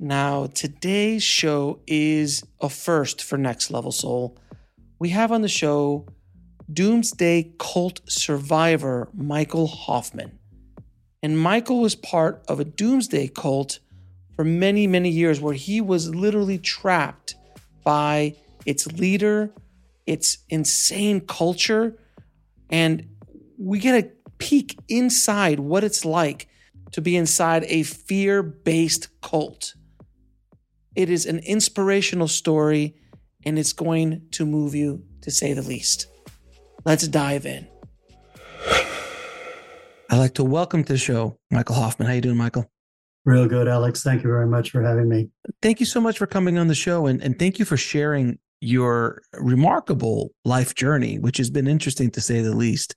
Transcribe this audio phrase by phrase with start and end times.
[0.00, 4.36] Now, today's show is a first for Next Level Soul.
[4.98, 6.08] We have on the show
[6.72, 10.40] doomsday cult survivor Michael Hoffmann.
[11.22, 13.78] And Michael was part of a doomsday cult
[14.34, 17.36] for many, many years where he was literally trapped
[17.84, 18.34] by
[18.66, 19.52] its leader,
[20.06, 21.96] its insane culture.
[22.68, 23.08] And
[23.58, 26.48] we get a peek inside what it's like
[26.90, 29.74] to be inside a fear based cult.
[30.94, 32.94] It is an inspirational story
[33.44, 36.06] and it's going to move you to say the least.
[36.84, 37.66] Let's dive in.
[40.10, 42.06] I'd like to welcome to the show Michael Hoffmann.
[42.06, 42.70] How you doing, Michael?
[43.24, 44.04] Real good, Alex.
[44.04, 45.30] Thank you very much for having me.
[45.62, 48.38] Thank you so much for coming on the show and, and thank you for sharing
[48.60, 52.94] your remarkable life journey, which has been interesting to say the least.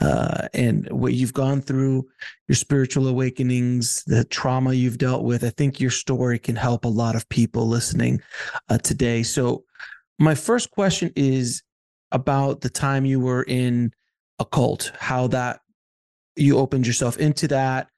[0.00, 2.06] Uh, and what you've gone through,
[2.46, 5.44] your spiritual awakenings, the trauma you've dealt with.
[5.44, 8.20] I think your story can help a lot of people listening
[8.68, 9.22] uh, today.
[9.22, 9.64] So,
[10.20, 11.62] my first question is
[12.10, 13.92] about the time you were in
[14.38, 15.60] a cult, how that
[16.36, 17.88] you opened yourself into that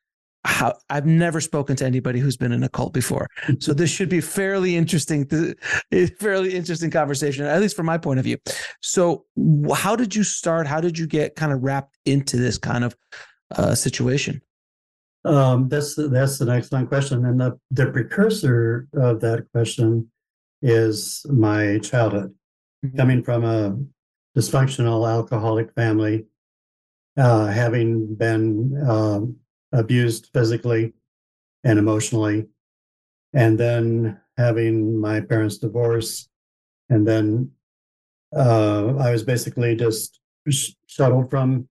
[0.45, 3.29] how I've never spoken to anybody who's been in a cult before.
[3.61, 5.55] So this should be fairly interesting to
[5.93, 8.39] a fairly interesting conversation, at least from my point of view.
[8.81, 9.27] So
[9.75, 10.67] how did you start?
[10.67, 12.97] How did you get kind of wrapped into this kind of
[13.55, 14.41] uh, situation?
[15.25, 20.11] Um, that's that's an excellent question, and the the precursor of that question
[20.63, 22.35] is my childhood,
[22.85, 22.97] mm-hmm.
[22.97, 23.77] coming from a
[24.37, 26.25] dysfunctional alcoholic family,
[27.19, 29.37] uh, having been um,
[29.73, 30.93] abused physically
[31.65, 32.47] and emotionally,
[33.33, 36.29] and then having my parents divorce,
[36.89, 37.51] and then
[38.35, 40.21] uh, I was basically just
[40.87, 41.69] shuttled from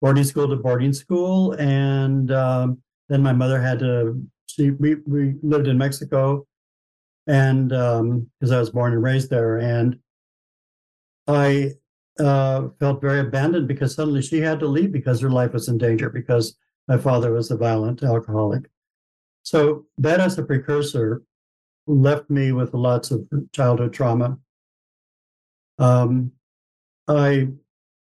[0.00, 2.78] boarding school to boarding school, and um,
[3.08, 4.20] then my mother had to.
[4.46, 6.46] She we we lived in Mexico,
[7.26, 8.00] and because
[8.50, 9.98] um, I was born and raised there, and
[11.26, 11.72] I
[12.18, 15.78] uh, felt very abandoned because suddenly she had to leave because her life was in
[15.78, 16.56] danger because
[16.88, 18.64] my father was a violent alcoholic.
[19.42, 21.22] So that as a precursor
[21.86, 24.38] left me with lots of childhood trauma.
[25.78, 26.32] Um,
[27.06, 27.48] I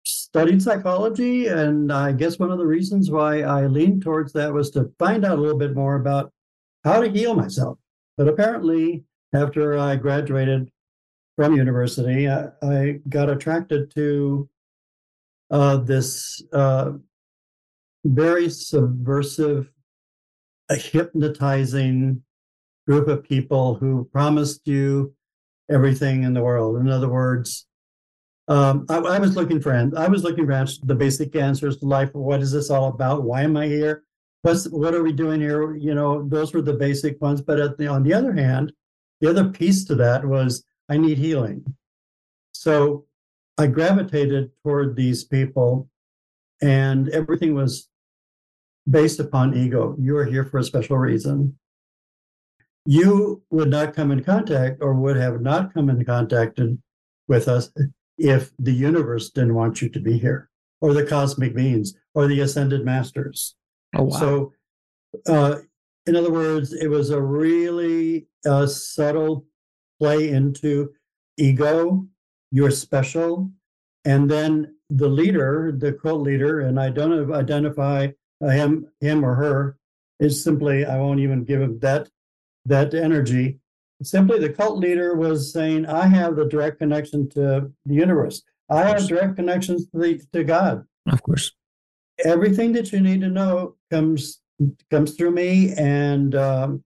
[0.03, 4.69] studied psychology, and I guess one of the reasons why I leaned towards that was
[4.71, 6.31] to find out a little bit more about
[6.83, 7.77] how to heal myself.
[8.17, 9.03] But apparently,
[9.33, 10.69] after I graduated
[11.35, 14.49] from university, I, I got attracted to
[15.49, 16.93] uh, this uh,
[18.03, 19.72] very subversive,
[20.69, 22.23] a hypnotizing
[22.88, 25.13] group of people who promised you
[25.69, 26.78] everything in the world.
[26.78, 27.67] In other words,
[28.47, 32.09] um, I, I, was looking for I was looking for the basic answers to life.
[32.13, 33.23] What is this all about?
[33.23, 34.03] Why am I here?
[34.41, 35.75] What's what are we doing here?
[35.75, 37.41] You know, those were the basic ones.
[37.41, 38.73] But the, on the other hand,
[39.22, 41.63] the other piece to that was I need healing.
[42.51, 43.06] So
[43.57, 45.90] I gravitated toward these people,
[46.61, 47.88] and everything was
[48.89, 49.95] based upon ego.
[49.99, 51.57] You are here for a special reason.
[52.85, 56.59] You would not come in contact or would have not come in contact
[57.28, 57.72] with us
[58.17, 60.49] if the universe didn't want you to be here,
[60.81, 63.55] or the cosmic beings, or the ascended masters.
[63.95, 64.19] Oh, wow.
[64.19, 64.53] So,
[65.27, 65.55] uh,
[66.07, 69.45] in other words, it was a really uh, subtle
[69.99, 70.91] play into
[71.37, 72.07] ego,
[72.51, 73.51] you're special.
[74.05, 78.07] And then the leader, the cult leader, and I don't identify
[78.49, 79.78] him him or her
[80.20, 82.09] is simply I won't even give him that
[82.66, 83.59] that energy.
[84.03, 88.41] Simply, the cult leader was saying, "I have the direct connection to the universe.
[88.70, 90.85] I have direct connections to, the, to God.
[91.11, 91.52] Of course,
[92.23, 94.41] everything that you need to know comes
[94.90, 96.84] comes through me." And um,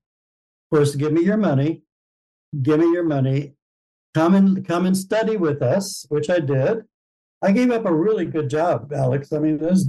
[0.70, 1.82] of course, give me your money,
[2.62, 3.54] give me your money,
[4.14, 6.84] come and come and study with us, which I did.
[7.42, 9.32] I gave up a really good job, Alex.
[9.32, 9.88] I mean, this,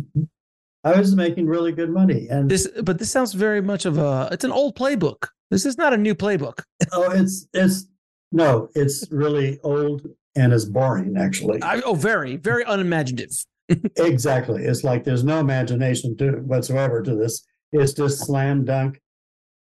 [0.88, 4.30] I was making really good money, and this, but this sounds very much of a.
[4.31, 5.28] It's an old playbook.
[5.51, 6.63] This is not a new playbook.
[6.94, 7.88] oh, it's it's
[8.31, 11.62] no, it's really old and it's boring, actually.
[11.62, 13.45] I, oh, very, very unimaginative.
[13.98, 14.63] exactly.
[14.63, 17.45] It's like there's no imagination to whatsoever to this.
[17.72, 19.01] It's just slam dunk.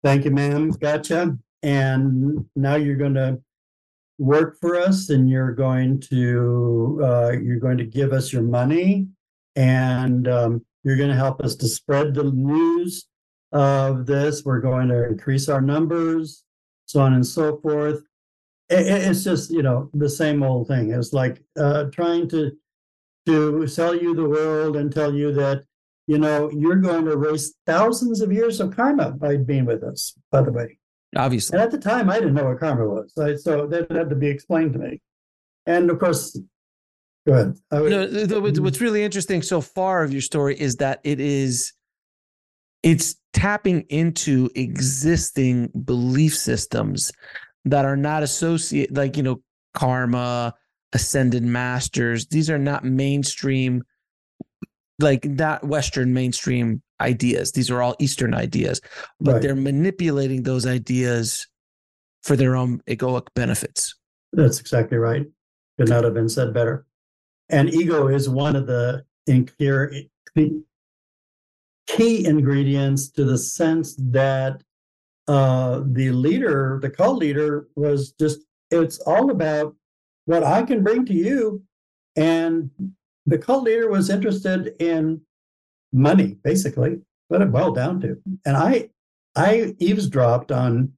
[0.04, 0.72] Thank you, ma'am.
[0.72, 1.38] Gotcha.
[1.64, 3.40] And now you're going to
[4.20, 9.08] work for us and you're going to uh, you're going to give us your money
[9.56, 13.08] and um, you're going to help us to spread the news
[13.52, 14.44] of this.
[14.44, 16.44] We're going to increase our numbers
[16.88, 18.02] so on and so forth.
[18.70, 20.92] It's just you know the same old thing.
[20.92, 22.52] It's like uh, trying to
[23.26, 25.64] to sell you the world and tell you that
[26.08, 30.16] you know you're going to erase thousands of years of karma by being with us
[30.32, 30.80] by the way.
[31.16, 31.58] Obviously.
[31.58, 34.28] And at the time, I didn't know what karma was, so that had to be
[34.28, 35.02] explained to me.
[35.66, 36.38] And of course,
[37.28, 37.60] go ahead.
[37.72, 38.64] Would, no, the, mm-hmm.
[38.64, 41.74] what's really interesting so far of your story is that it is,
[42.84, 47.12] it's tapping into existing belief systems
[47.66, 49.42] that are not associated, like you know,
[49.74, 50.54] karma,
[50.94, 52.28] ascended masters.
[52.28, 53.84] These are not mainstream,
[55.00, 57.52] like not Western mainstream ideas.
[57.52, 58.80] These are all Eastern ideas,
[59.20, 59.42] but right.
[59.42, 61.46] they're manipulating those ideas
[62.24, 63.96] for their own egoic benefits.
[64.34, 65.26] That's exactly right.
[65.78, 66.87] Could not have been said better.
[67.50, 69.04] And ego is one of the
[71.88, 74.62] key ingredients to the sense that
[75.28, 78.42] uh, the leader, the cult leader, was just,
[78.72, 79.76] it's all about
[80.26, 81.64] what I can bring to you.
[82.16, 82.70] And
[83.26, 85.22] the cult leader was interested in
[85.94, 88.18] money, basically, what it boiled down to.
[88.46, 88.90] And I
[89.38, 90.94] I eavesdropped on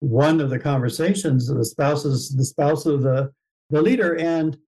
[0.00, 3.32] one of the conversations of the spouses, the spouse of the,
[3.70, 4.58] the leader, and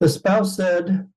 [0.00, 1.08] the spouse said,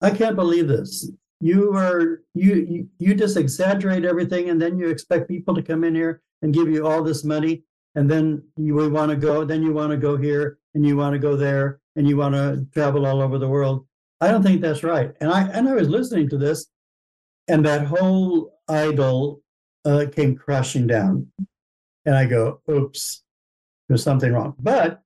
[0.00, 1.10] I can't believe this.
[1.40, 5.94] You are you, you just exaggerate everything and then you expect people to come in
[5.94, 7.64] here and give you all this money
[7.94, 11.12] and then you want to go then you want to go here and you want
[11.12, 13.86] to go there and you want to travel all over the world
[14.20, 15.12] I don't think that's right.
[15.20, 16.66] And I and I was listening to this,
[17.48, 19.42] and that whole idol
[19.84, 21.30] uh, came crashing down,
[22.06, 23.22] and I go, "Oops,
[23.88, 25.02] there's something wrong." But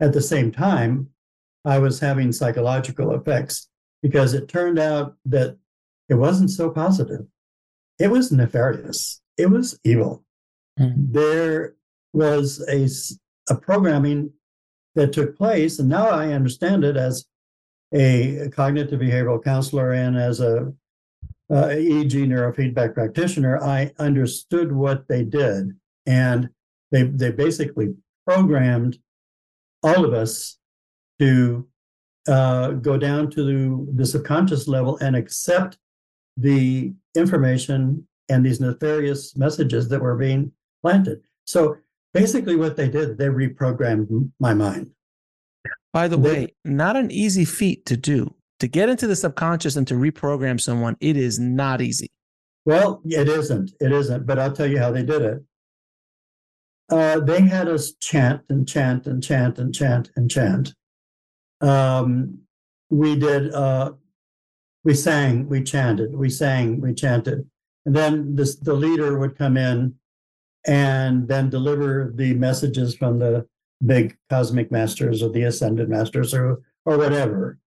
[0.00, 1.08] at the same time,
[1.64, 3.68] I was having psychological effects
[4.02, 5.56] because it turned out that
[6.08, 7.26] it wasn't so positive.
[7.98, 9.20] It was nefarious.
[9.36, 10.24] It was evil.
[10.78, 11.12] Mm-hmm.
[11.12, 11.74] There
[12.12, 12.88] was a,
[13.52, 14.32] a programming
[14.94, 17.26] that took place, and now I understand it as
[17.92, 20.72] a cognitive behavioral counselor and as a
[21.50, 25.72] uh, EEG neurofeedback practitioner, I understood what they did,
[26.06, 26.48] and
[26.92, 28.98] they they basically programmed
[29.82, 30.59] all of us
[31.20, 31.66] to
[32.28, 35.78] uh, go down to the, subconscious level and accept
[36.36, 40.52] the information and these nefarious messages that were being
[40.82, 41.20] planted.
[41.44, 41.76] So
[42.14, 44.90] basically, what they did, they reprogrammed my mind.
[45.92, 48.34] By the way, not an easy feat to do.
[48.60, 52.08] To get into the subconscious and to reprogram someone, it is not easy.
[52.64, 53.72] Well, it isn't.
[53.80, 54.26] It isn't.
[54.26, 55.42] But I'll tell you how they did it.
[56.90, 60.74] Uh, they had us chant and chant and chant and chant and chant.
[61.60, 62.38] Um,
[62.88, 63.52] we did.
[63.52, 63.92] Uh,
[64.84, 65.48] we sang.
[65.48, 66.14] We chanted.
[66.14, 66.80] We sang.
[66.80, 67.48] We chanted.
[67.86, 69.94] And then this, the leader would come in
[70.66, 73.46] and then deliver the messages from the
[73.84, 77.58] big cosmic masters or the ascended masters or or whatever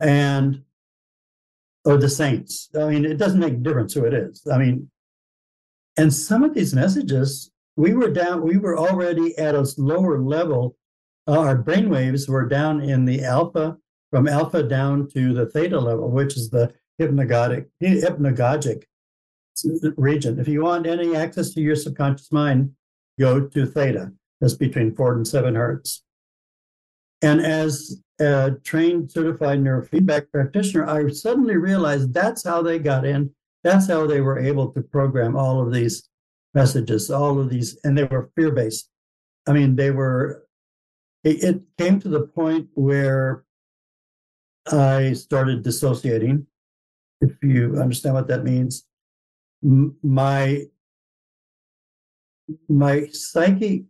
[0.00, 0.62] and
[1.84, 4.88] or the saints i mean it doesn't make a difference who it is i mean
[5.98, 10.74] and some of these messages we were down we were already at a lower level
[11.28, 13.76] uh, our brain waves were down in the alpha
[14.10, 18.84] from alpha down to the theta level which is the hypnagogic hypnagogic
[19.96, 22.70] region if you want any access to your subconscious mind
[23.18, 24.12] go to theta
[24.42, 26.02] that's between four and seven hertz.
[27.22, 33.30] And as a trained certified neurofeedback practitioner, I suddenly realized that's how they got in.
[33.62, 36.08] That's how they were able to program all of these
[36.54, 38.90] messages, all of these, and they were fear based.
[39.46, 40.41] I mean, they were,
[41.24, 43.44] it, it, came to the point where
[44.70, 46.46] I started dissociating,
[47.20, 48.84] if you understand what that means.
[49.64, 50.64] M- my
[52.68, 53.86] my psyche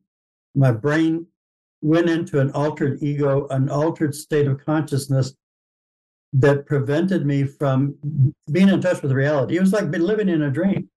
[0.54, 1.26] my brain
[1.80, 5.34] went into an altered ego, an altered state of consciousness
[6.34, 7.94] that prevented me from
[8.50, 9.56] being in touch with reality.
[9.56, 10.88] It was like living in a dream.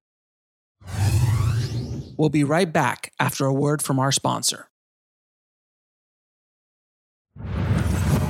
[2.17, 4.69] We'll be right back after a word from our sponsor.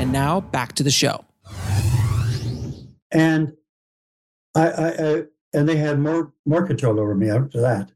[0.06, 1.26] And now back to the show.
[3.12, 3.54] And
[4.54, 7.92] I, I, I and they had more more control over me after that.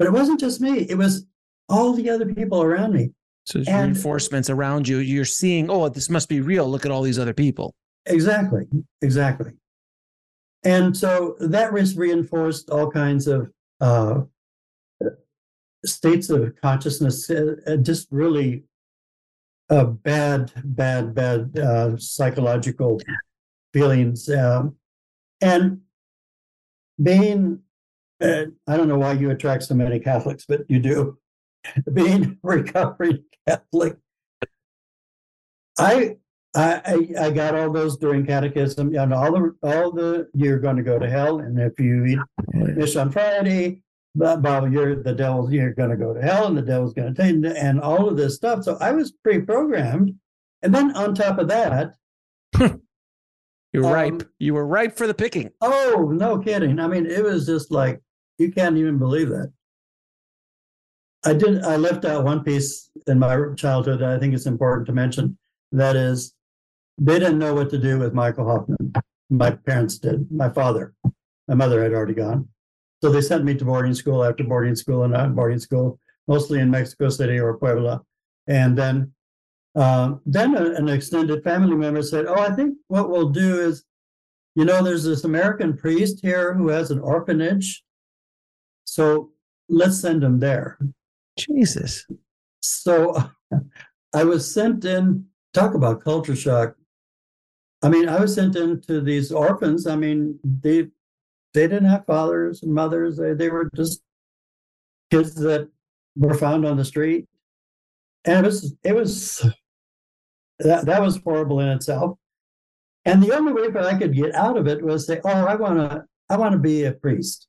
[0.00, 1.24] But it wasn't just me; it was
[1.68, 3.12] all the other people around me.
[3.46, 4.98] So there's and, reinforcements around you.
[4.98, 6.68] You're seeing, oh, this must be real.
[6.68, 7.72] Look at all these other people.
[8.06, 8.66] Exactly,
[9.00, 9.52] exactly.
[10.64, 13.48] And so that was reinforced all kinds of
[13.80, 14.22] uh,
[15.86, 18.64] states of consciousness, uh just really
[19.72, 23.00] uh, bad, bad, bad uh, psychological
[23.72, 24.28] feelings.
[24.28, 24.76] Um,
[25.40, 25.80] and
[27.02, 27.60] being,
[28.20, 31.18] uh, I don't know why you attract so many Catholics, but you do.
[31.92, 33.96] being a recovering Catholic,
[35.78, 36.16] I
[36.54, 38.94] I, I got all those during catechism.
[38.94, 42.18] And all the all the you're going to go to hell, and if you eat
[42.74, 43.82] fish on Friday,
[44.14, 45.52] blah you're the devil.
[45.52, 48.16] You're going to go to hell, and the devil's going to take and all of
[48.16, 48.64] this stuff.
[48.64, 50.14] So I was pre-programmed,
[50.62, 51.94] and then on top of that,
[53.72, 54.28] you're um, ripe.
[54.38, 55.50] You were ripe for the picking.
[55.60, 56.78] Oh, no kidding!
[56.78, 58.00] I mean, it was just like
[58.38, 59.52] you can't even believe that.
[61.24, 61.62] I did.
[61.62, 65.38] I left out one piece in my childhood that I think is important to mention.
[65.70, 66.34] That is,
[66.98, 68.92] they didn't know what to do with Michael Hoffmann.
[69.30, 70.30] My parents did.
[70.30, 70.92] My father,
[71.48, 72.48] my mother had already gone.
[73.02, 76.60] So they sent me to boarding school after boarding school and not boarding school, mostly
[76.60, 78.00] in Mexico City or Puebla.
[78.46, 79.12] And then,
[79.74, 83.84] uh, then an extended family member said, "Oh, I think what we'll do is,
[84.54, 87.84] you know, there's this American priest here who has an orphanage,
[88.84, 89.32] so
[89.68, 90.78] let's send him there."
[91.36, 92.06] Jesus.
[92.60, 93.30] So
[94.14, 95.26] I was sent in.
[95.54, 96.76] Talk about culture shock.
[97.82, 99.86] I mean, I was sent into these orphans.
[99.86, 100.88] I mean, they
[101.54, 103.16] they didn't have fathers and mothers.
[103.16, 104.02] They they were just
[105.10, 105.68] kids that
[106.16, 107.26] were found on the street,
[108.24, 109.46] and it was it was
[110.58, 112.18] that that was horrible in itself.
[113.04, 115.54] And the only way that I could get out of it was say, "Oh, I
[115.56, 117.48] want to I want to be a priest."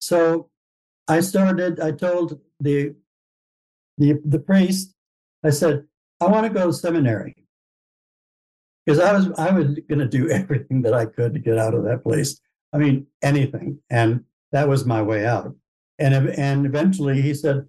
[0.00, 0.50] So
[1.08, 1.80] I started.
[1.80, 2.94] I told the
[3.98, 4.94] the the priest.
[5.44, 5.84] I said,
[6.20, 7.44] "I want to go to seminary."
[8.84, 11.74] because I was I was going to do everything that I could to get out
[11.74, 12.40] of that place.
[12.74, 15.54] I mean, anything, and that was my way out.
[15.98, 17.66] And and eventually, he said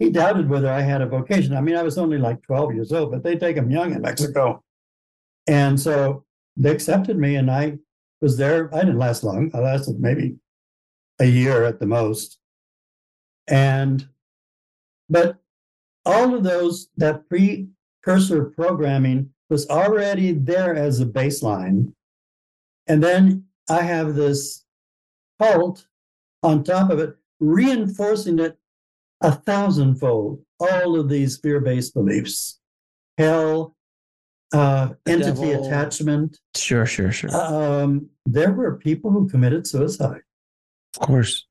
[0.00, 1.56] he doubted whether I had a vocation.
[1.56, 4.02] I mean, I was only like 12 years old, but they take them young in
[4.02, 4.62] Mexico,
[5.46, 6.24] and so
[6.56, 7.78] they accepted me, and I
[8.20, 8.74] was there.
[8.74, 9.52] I didn't last long.
[9.54, 10.36] I lasted maybe
[11.20, 12.40] a year at the most,
[13.46, 14.08] and
[15.08, 15.38] but
[16.04, 21.92] all of those that precursor programming was already there as a baseline.
[22.86, 24.64] And then I have this
[25.40, 25.86] cult
[26.42, 28.58] on top of it, reinforcing it
[29.22, 30.42] a thousandfold.
[30.58, 32.60] All of these fear based beliefs,
[33.16, 33.76] hell,
[34.52, 35.66] uh, entity devil.
[35.66, 36.38] attachment.
[36.56, 37.30] Sure, sure, sure.
[37.34, 40.20] Um, there were people who committed suicide.
[41.00, 41.46] Of course.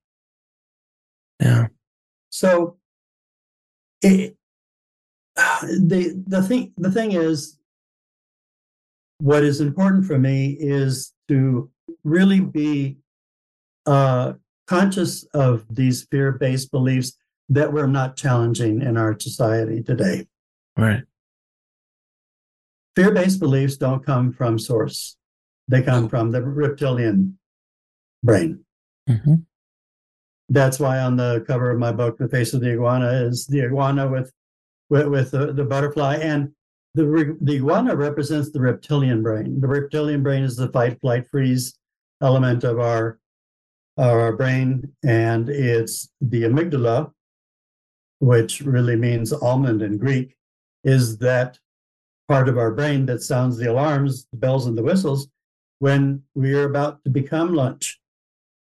[1.40, 1.68] Yeah.
[2.30, 2.78] So
[4.02, 4.36] it,
[5.36, 7.58] the the thing the thing is
[9.20, 11.70] what is important for me is to
[12.10, 12.98] really be
[13.86, 14.34] uh,
[14.68, 17.18] conscious of these fear based beliefs
[17.50, 20.28] that we're not challenging in our society today.
[20.78, 21.04] Right.
[22.96, 25.18] Fear based beliefs don't come from source,
[25.68, 27.40] they come from the reptilian
[28.24, 28.66] brain.
[29.10, 29.36] Mm-hmm.
[30.50, 33.62] That's why on the cover of my book, The Face of the Iguana, is the
[33.62, 34.32] iguana with
[34.90, 36.16] with, with the, the butterfly.
[36.16, 36.52] And
[36.96, 39.62] the, the iguana represents the reptilian brain.
[39.62, 41.79] The reptilian brain is the fight, flight, freeze
[42.22, 43.20] element of our,
[43.98, 47.12] our brain, and it's the amygdala,
[48.20, 50.36] which really means almond in Greek,
[50.84, 51.60] is that
[52.28, 55.28] part of our brain that sounds the alarms, the bells, and the whistles
[55.80, 58.00] when we are about to become lunch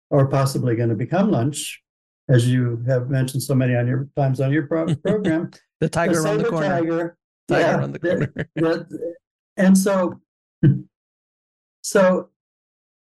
[0.09, 1.81] or possibly going to become lunch,
[2.29, 5.49] as you have mentioned so many on your times on your pro- program.
[5.79, 6.67] the tiger the around the corner.
[6.67, 8.33] Tiger tiger yeah, on the corner.
[8.55, 9.15] The, the,
[9.57, 10.19] and so,
[11.81, 12.29] so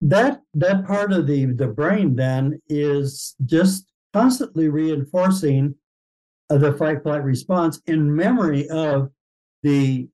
[0.00, 5.74] that that part of the the brain then is just constantly reinforcing
[6.50, 9.10] uh, the fight flight response in memory of
[9.62, 10.08] the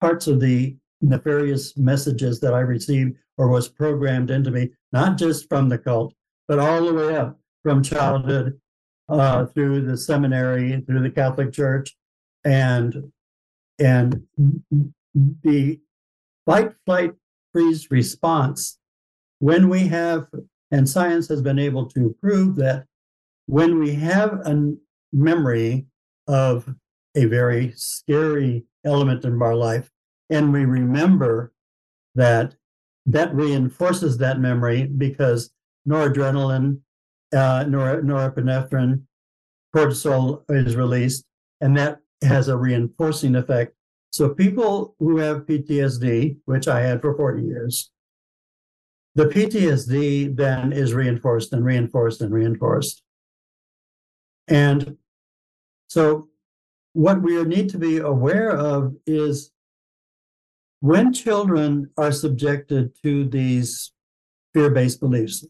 [0.00, 5.48] parts of the nefarious messages that I received or was programmed into me, not just
[5.48, 6.14] from the cult,
[6.48, 8.60] but all the way up from childhood
[9.08, 11.96] uh, through the seminary, through the Catholic Church,
[12.44, 13.12] and
[13.78, 14.22] and
[15.42, 15.80] the
[16.46, 17.14] fight flight
[17.54, 18.78] freeze response
[19.38, 20.26] when we have
[20.70, 22.84] and science has been able to prove that
[23.46, 24.72] when we have a
[25.12, 25.86] memory
[26.26, 26.68] of
[27.14, 29.88] a very scary element in our life,
[30.30, 31.52] and we remember
[32.16, 32.56] that
[33.06, 35.50] that reinforces that memory because
[35.86, 36.80] noradrenaline,
[37.36, 39.02] uh, nor, norepinephrine,
[39.76, 41.24] cortisol is released,
[41.60, 43.73] and that has a reinforcing effect.
[44.14, 47.90] So people who have PTSD, which I had for 40 years,
[49.16, 53.02] the PTSD then is reinforced and reinforced and reinforced.
[54.46, 54.98] And
[55.88, 56.28] so
[56.92, 59.50] what we need to be aware of is
[60.78, 63.90] when children are subjected to these
[64.52, 65.44] fear based beliefs,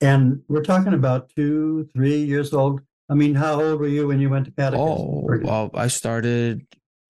[0.00, 2.80] and we're talking about two, three years old.
[3.10, 4.88] I mean, how old were you when you went to catechism?
[4.88, 6.66] Oh, well, I started.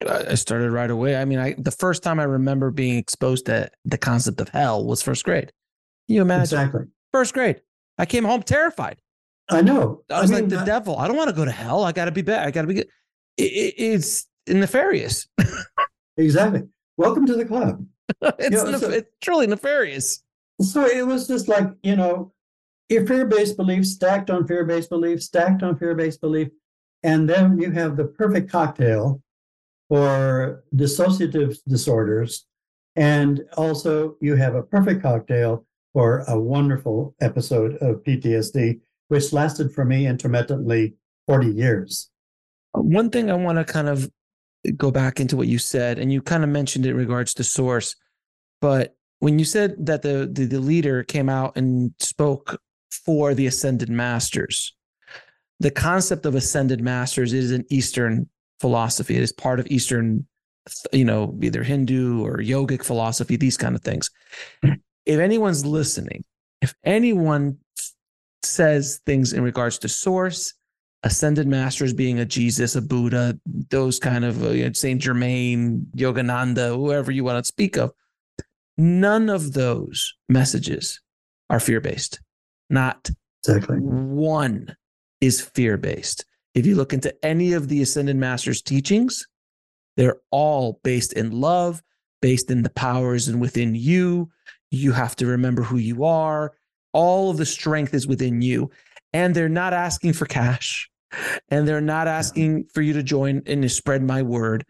[0.06, 1.16] I started right away.
[1.16, 4.84] I mean, I the first time I remember being exposed to the concept of hell
[4.84, 5.52] was first grade.
[6.06, 6.42] Can you imagine?
[6.42, 6.82] Exactly.
[7.12, 7.62] First grade.
[7.98, 8.98] I came home terrified.
[9.48, 10.02] I know.
[10.10, 10.98] I was I mean, like the I, devil.
[10.98, 11.84] I don't want to go to hell.
[11.84, 12.46] I got to be bad.
[12.46, 12.88] I got to be good.
[13.36, 15.28] It, it, it's nefarious.
[16.16, 16.64] exactly.
[16.96, 17.86] Welcome to the club.
[18.20, 20.22] it's, you know, nef- so, it's truly nefarious.
[20.60, 22.32] So it was just like, you know,
[22.88, 26.48] your fear-based belief stacked on fear-based belief, stacked on fear-based belief,
[27.02, 29.22] and then you have the perfect cocktail
[29.88, 32.46] for dissociative disorders,
[32.96, 39.72] and also you have a perfect cocktail for a wonderful episode of PTSD, which lasted
[39.72, 40.94] for me intermittently
[41.26, 42.10] 40 years.
[42.72, 44.10] One thing I want to kind of
[44.76, 47.44] go back into what you said, and you kind of mentioned it in regards to
[47.44, 47.96] source,
[48.60, 53.46] but when you said that the, the, the leader came out and spoke for the
[53.46, 54.74] ascended masters.
[55.60, 58.28] The concept of ascended masters is an Eastern
[58.60, 59.16] philosophy.
[59.16, 60.26] It is part of Eastern,
[60.92, 64.10] you know, either Hindu or yogic philosophy, these kind of things.
[64.62, 66.24] If anyone's listening,
[66.60, 67.58] if anyone
[68.42, 70.54] says things in regards to source,
[71.02, 73.38] ascended masters being a Jesus, a Buddha,
[73.70, 77.92] those kind of uh, Saint Germain, Yogananda, whoever you want to speak of,
[78.76, 81.00] none of those messages
[81.50, 82.20] are fear based.
[82.68, 83.10] Not
[83.44, 84.76] exactly one
[85.20, 86.24] is fear based.
[86.56, 89.26] If you look into any of the Ascended Masters teachings,
[89.98, 91.82] they're all based in love,
[92.22, 94.30] based in the powers and within you.
[94.70, 96.54] You have to remember who you are.
[96.94, 98.70] All of the strength is within you.
[99.12, 100.90] And they're not asking for cash.
[101.50, 104.64] And they're not asking for you to join and to spread my word.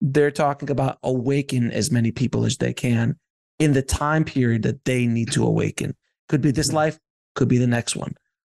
[0.00, 3.16] They're talking about awaken as many people as they can
[3.58, 5.94] in the time period that they need to awaken.
[6.30, 6.76] Could be this mm-hmm.
[6.76, 6.98] life,
[7.34, 8.14] could be the next one.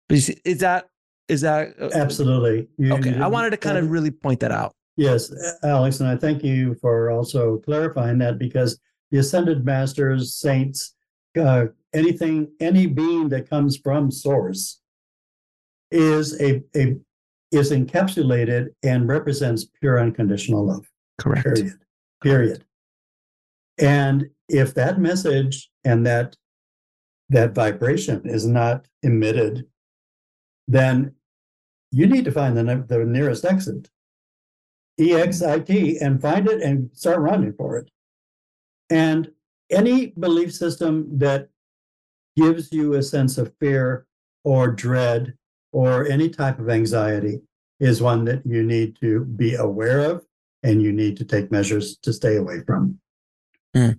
[0.09, 0.90] But see, is that
[1.31, 3.15] is that uh, absolutely you, okay?
[3.15, 4.75] You I wanted to kind of really point that out.
[4.97, 8.79] Yes, Alex, and I thank you for also clarifying that because
[9.11, 10.95] the ascended masters, saints,
[11.41, 14.81] uh, anything, any being that comes from source
[15.91, 16.97] is a, a
[17.53, 20.87] is encapsulated and represents pure unconditional love.
[21.19, 21.45] Correct.
[21.45, 21.73] Period.
[22.23, 22.65] Period.
[23.79, 26.37] And if that message and that
[27.31, 29.67] that vibration is not emitted,
[30.67, 31.15] then
[31.91, 33.89] you need to find the, the nearest exit,
[34.99, 37.91] EXIT, and find it and start running for it.
[38.91, 39.31] And
[39.71, 41.49] any belief system that
[42.37, 44.07] gives you a sense of fear
[44.45, 45.35] or dread
[45.73, 47.41] or any type of anxiety
[47.79, 50.25] is one that you need to be aware of
[50.63, 52.99] and you need to take measures to stay away from.
[53.75, 53.99] Mm.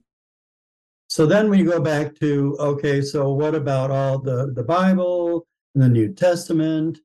[1.07, 5.83] So then we go back to okay, so what about all the the Bible and
[5.83, 6.99] the New Testament?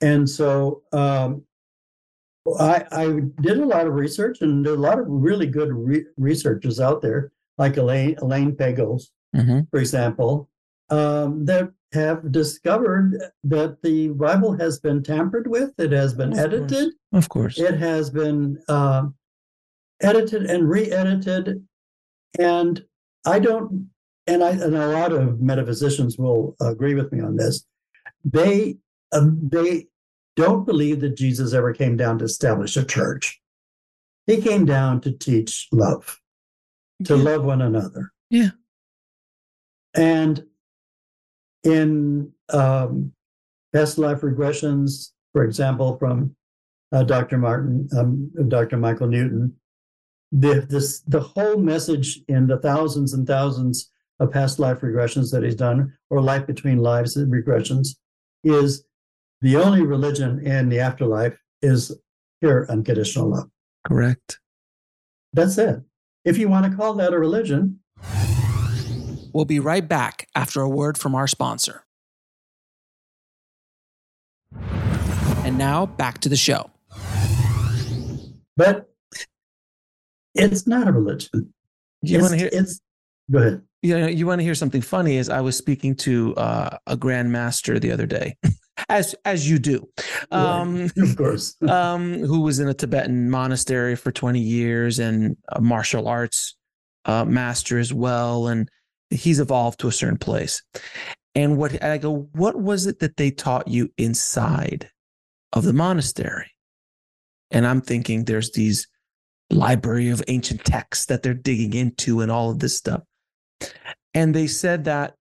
[0.00, 1.42] And so um,
[2.58, 5.72] I, I did a lot of research, and there are a lot of really good
[5.72, 9.60] re- researchers out there, like Elaine Elaine Pagels, mm-hmm.
[9.70, 10.48] for example,
[10.90, 15.72] um, that have discovered that the Bible has been tampered with.
[15.78, 16.92] It has been of edited.
[17.12, 17.24] Course.
[17.24, 19.06] Of course, it has been uh,
[20.02, 21.66] edited and re-edited,
[22.38, 22.84] and
[23.24, 23.88] I don't,
[24.26, 27.64] and I and a lot of metaphysicians will agree with me on this.
[28.24, 28.76] They
[29.12, 29.88] um, they
[30.36, 33.40] don't believe that Jesus ever came down to establish a church.
[34.26, 36.20] He came down to teach love,
[37.04, 37.22] to yeah.
[37.22, 38.12] love one another.
[38.28, 38.50] Yeah.
[39.94, 40.44] And
[41.64, 43.12] in um,
[43.72, 46.34] past life regressions, for example, from
[46.92, 47.38] uh, Dr.
[47.38, 48.76] Martin, um, Dr.
[48.76, 49.54] Michael Newton,
[50.32, 55.42] the this the whole message in the thousands and thousands of past life regressions that
[55.42, 57.96] he's done or life between lives regressions
[58.42, 58.84] is
[59.42, 61.96] the only religion in the afterlife is
[62.40, 63.50] pure unconditional love
[63.86, 64.40] correct
[65.32, 65.80] that's it
[66.24, 67.78] if you want to call that a religion
[69.32, 71.86] we'll be right back after a word from our sponsor
[75.46, 76.72] And now back to the show.
[78.56, 78.90] But
[80.34, 81.54] it's not a religion.
[82.02, 82.50] You want to hear?
[82.52, 82.80] It's
[83.30, 83.62] go ahead.
[83.86, 85.16] You know, you want to hear something funny?
[85.16, 88.36] Is I was speaking to uh, a grandmaster the other day,
[88.88, 89.88] as as you do,
[90.32, 95.60] um, of course, um, who was in a Tibetan monastery for twenty years and a
[95.60, 96.56] martial arts
[97.04, 98.68] uh, master as well, and
[99.10, 100.64] he's evolved to a certain place.
[101.36, 104.90] And what I go, what was it that they taught you inside
[105.52, 106.50] of the monastery?
[107.52, 108.88] And I'm thinking there's these
[109.50, 113.02] library of ancient texts that they're digging into and all of this stuff.
[114.14, 115.14] And they said that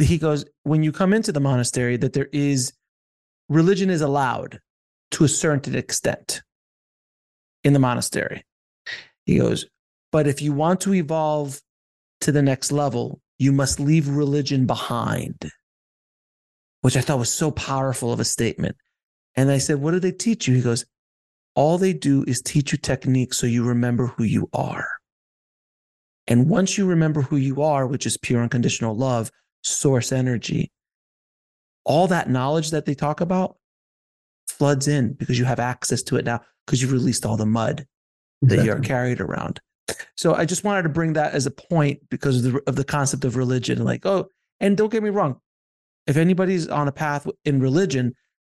[0.00, 2.72] he goes, when you come into the monastery, that there is
[3.48, 4.60] religion is allowed
[5.12, 6.42] to a certain extent
[7.64, 8.44] in the monastery.
[9.24, 9.66] He goes,
[10.12, 11.60] but if you want to evolve
[12.22, 15.50] to the next level, you must leave religion behind,
[16.80, 18.76] which I thought was so powerful of a statement.
[19.34, 20.54] And I said, What do they teach you?
[20.54, 20.86] He goes,
[21.54, 24.88] All they do is teach you techniques so you remember who you are.
[26.26, 29.30] And once you remember who you are, which is pure unconditional love,
[29.62, 30.72] source energy,
[31.84, 33.56] all that knowledge that they talk about
[34.48, 37.86] floods in because you have access to it now because you've released all the mud
[38.42, 39.60] that you're carried around.
[40.16, 42.84] So I just wanted to bring that as a point because of the, of the
[42.84, 43.84] concept of religion.
[43.84, 44.28] Like, oh,
[44.60, 45.40] and don't get me wrong,
[46.06, 48.14] if anybody's on a path in religion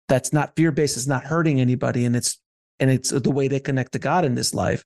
[0.09, 2.39] that's not fear based, it's not hurting anybody, and it's
[2.81, 4.85] and it's the way they connect to God in this life,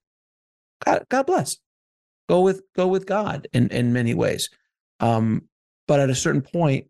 [0.85, 1.59] God, God bless.
[2.33, 4.49] Go with go with God in in many ways.
[5.01, 5.49] Um,
[5.87, 6.87] but at a certain point,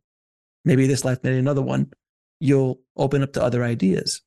[0.64, 1.90] maybe this life, maybe another one,
[2.38, 4.22] you'll open up to other ideas.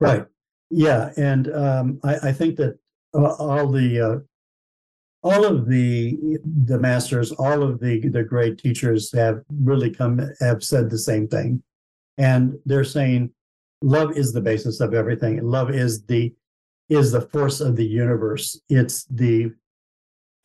[0.00, 0.24] Right.
[0.70, 2.80] Yeah, and um, I, I think that
[3.14, 4.16] all the uh,
[5.22, 6.18] all of the
[6.66, 11.28] the masters, all of the the great teachers have really come have said the same
[11.28, 11.62] thing,
[12.18, 13.30] and they're saying
[13.82, 15.40] love is the basis of everything.
[15.44, 16.34] Love is the
[16.88, 18.60] is the force of the universe.
[18.68, 19.52] It's the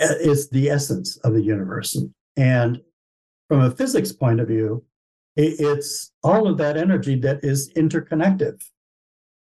[0.02, 2.02] it's the essence of the universe,
[2.36, 2.82] and
[3.48, 4.84] from a physics point of view,
[5.36, 8.62] it's all of that energy that is interconnective.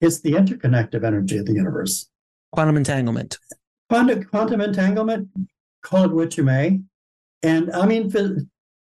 [0.02, 2.10] It's the interconnective energy of the universe
[2.56, 3.38] quantum entanglement.
[3.90, 5.28] Quantum, quantum entanglement,
[5.84, 6.82] call it what you may.
[7.44, 8.10] And I mean,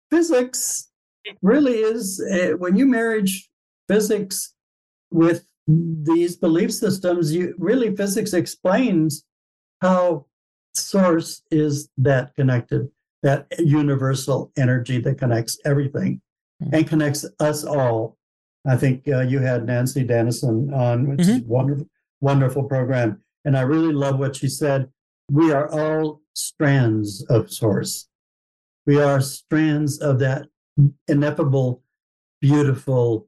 [0.09, 0.89] physics
[1.41, 3.49] really is, uh, when you marriage
[3.89, 4.53] physics
[5.11, 9.25] with these belief systems, you really physics explains
[9.81, 10.25] how
[10.77, 12.89] source is that connected,
[13.23, 16.21] that universal energy that connects everything
[16.61, 16.75] mm-hmm.
[16.75, 18.17] and connects us all.
[18.65, 21.37] I think uh, you had Nancy Danison on, which mm-hmm.
[21.37, 21.87] is wonderful,
[22.21, 23.21] wonderful program.
[23.45, 24.89] And I really love what she said.
[25.31, 28.09] We are all strands of source.
[28.85, 30.47] We are strands of that
[31.07, 31.81] ineffable,
[32.41, 33.27] beautiful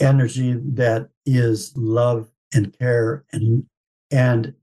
[0.00, 3.64] energy that is love and care and
[4.10, 4.54] and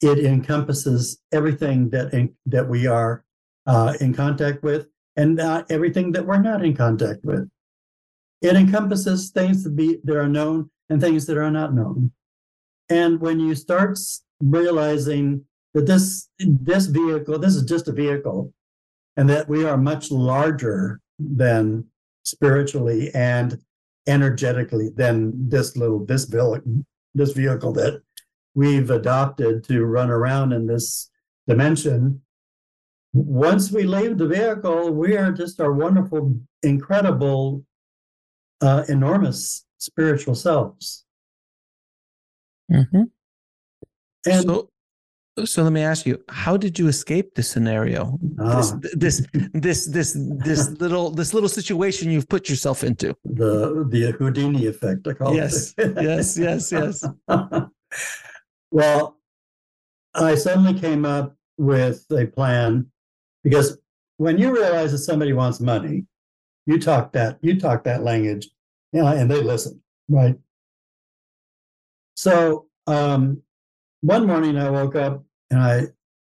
[0.00, 3.24] it encompasses everything that in, that we are
[3.66, 7.48] uh, in contact with and everything that we're not in contact with.
[8.40, 12.12] It encompasses things that be that are known and things that are not known.
[12.88, 13.98] And when you start
[14.40, 18.52] realizing that this this vehicle, this is just a vehicle,
[19.16, 21.84] and that we are much larger than
[22.24, 23.58] spiritually and
[24.06, 26.84] energetically than this little this vehicle,
[27.14, 28.02] this vehicle that
[28.58, 31.10] we've adopted to run around in this
[31.46, 32.20] dimension.
[33.12, 37.64] Once we leave the vehicle, we are just our wonderful, incredible,
[38.60, 41.04] uh, enormous spiritual selves.
[42.72, 43.04] Mm-hmm.
[44.26, 44.70] And so,
[45.44, 48.18] so let me ask you, how did you escape this scenario?
[48.40, 48.56] Ah.
[48.56, 53.14] This, this, this, this, this little, this little situation you've put yourself into.
[53.24, 55.74] The the Houdini effect, I call yes.
[55.78, 55.94] it.
[56.02, 58.18] yes, yes, yes, yes.
[58.70, 59.18] well,
[60.14, 62.90] I suddenly came up with a plan
[63.44, 63.78] because
[64.16, 66.04] when you realize that somebody wants money,
[66.66, 68.48] you talk that you talk that language,
[68.92, 70.36] you know, and they listen, right?
[72.14, 73.42] So um,
[74.00, 75.82] one morning I woke up and I,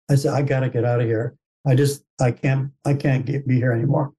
[0.10, 1.36] I said, I got to get out of here.
[1.68, 4.14] I just, I can't, I can't get, be here anymore.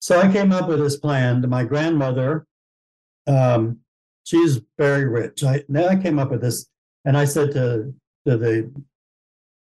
[0.00, 1.44] So I came up with this plan.
[1.48, 2.46] My grandmother,
[3.26, 3.78] um,
[4.24, 5.44] she's very rich.
[5.44, 6.66] I now I came up with this,
[7.06, 7.94] and I said to,
[8.26, 8.70] to the,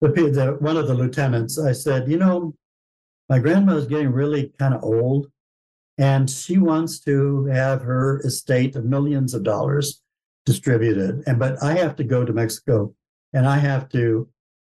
[0.02, 2.54] the, the one of the lieutenants, I said, you know,
[3.30, 5.30] my grandmother's getting really kind of old,
[5.96, 10.02] and she wants to have her estate of millions of dollars
[10.44, 11.22] distributed.
[11.26, 12.92] And but I have to go to Mexico,
[13.32, 14.28] and I have to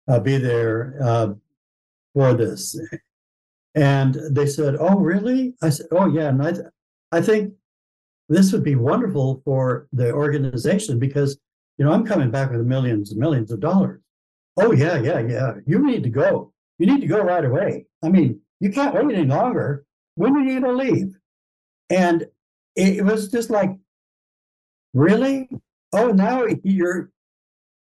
[0.08, 1.34] uh, be there uh,
[2.14, 2.80] for this.
[3.76, 6.68] And they said, "Oh, really?" I said, "Oh, yeah." And I, th-
[7.12, 7.54] I think
[8.30, 11.40] this would be wonderful for the organization because,
[11.78, 14.02] you know, I'm coming back with millions and millions of dollars.
[14.58, 15.54] Oh, yeah, yeah, yeah.
[15.66, 16.54] You need to go.
[16.78, 17.86] You need to go right away.
[18.04, 19.86] I mean, you can't wait any longer.
[20.16, 21.16] When are you going to leave?
[21.90, 22.26] And
[22.76, 23.72] it was just like,
[24.94, 25.50] really?
[25.92, 27.10] Oh, now you're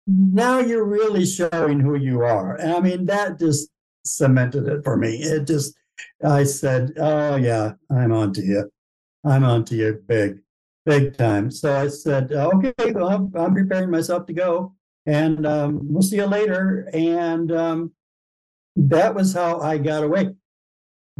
[0.08, 2.56] now you're really showing who you are.
[2.56, 3.68] And I mean, that just
[4.04, 5.16] cemented it for me.
[5.16, 5.74] It just,
[6.24, 8.70] I said, oh, yeah, I'm on to you.
[9.24, 10.38] I'm on to you big,
[10.86, 11.50] big time.
[11.50, 14.74] So I said, okay, well, I'm, I'm preparing myself to go
[15.08, 16.88] and um, we'll see you later.
[16.92, 17.92] And um,
[18.76, 20.34] that was how I got away.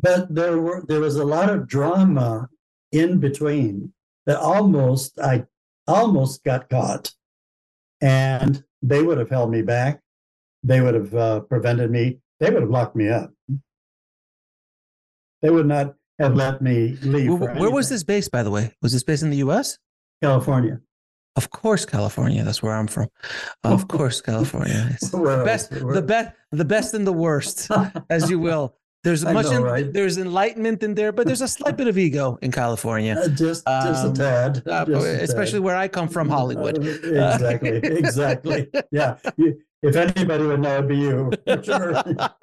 [0.00, 2.48] But there were there was a lot of drama
[2.92, 3.92] in between
[4.26, 5.46] that almost I
[5.88, 7.12] almost got caught,
[8.00, 10.00] and they would have held me back.
[10.62, 12.18] They would have uh, prevented me.
[12.38, 13.32] They would have locked me up.
[15.42, 17.32] They would not have let me leave.
[17.32, 18.72] Where, where was this based, by the way?
[18.82, 19.78] Was this based in the U.S.?
[20.22, 20.80] California.
[21.36, 22.42] Of course, California.
[22.42, 23.08] That's where I'm from.
[23.62, 24.96] Of course, California.
[25.00, 27.70] the best, the best, the best and the worst,
[28.10, 28.74] as you will.
[29.04, 29.92] There's much, know, right?
[29.92, 33.14] there's enlightenment in there, but there's a slight bit of ego in California.
[33.14, 35.64] Uh, just, just um, a tad, uh, just especially a tad.
[35.64, 36.78] where I come from, Hollywood.
[36.78, 38.68] Uh, exactly, exactly.
[38.90, 41.30] Yeah, you, if anybody would know, it'd be you.
[41.62, 42.02] Sure.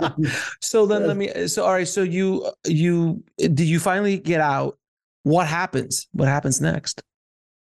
[0.62, 1.48] so then, let me.
[1.48, 1.88] So all right.
[1.88, 4.78] So you, you, did you finally get out?
[5.24, 6.08] What happens?
[6.12, 7.02] What happens next?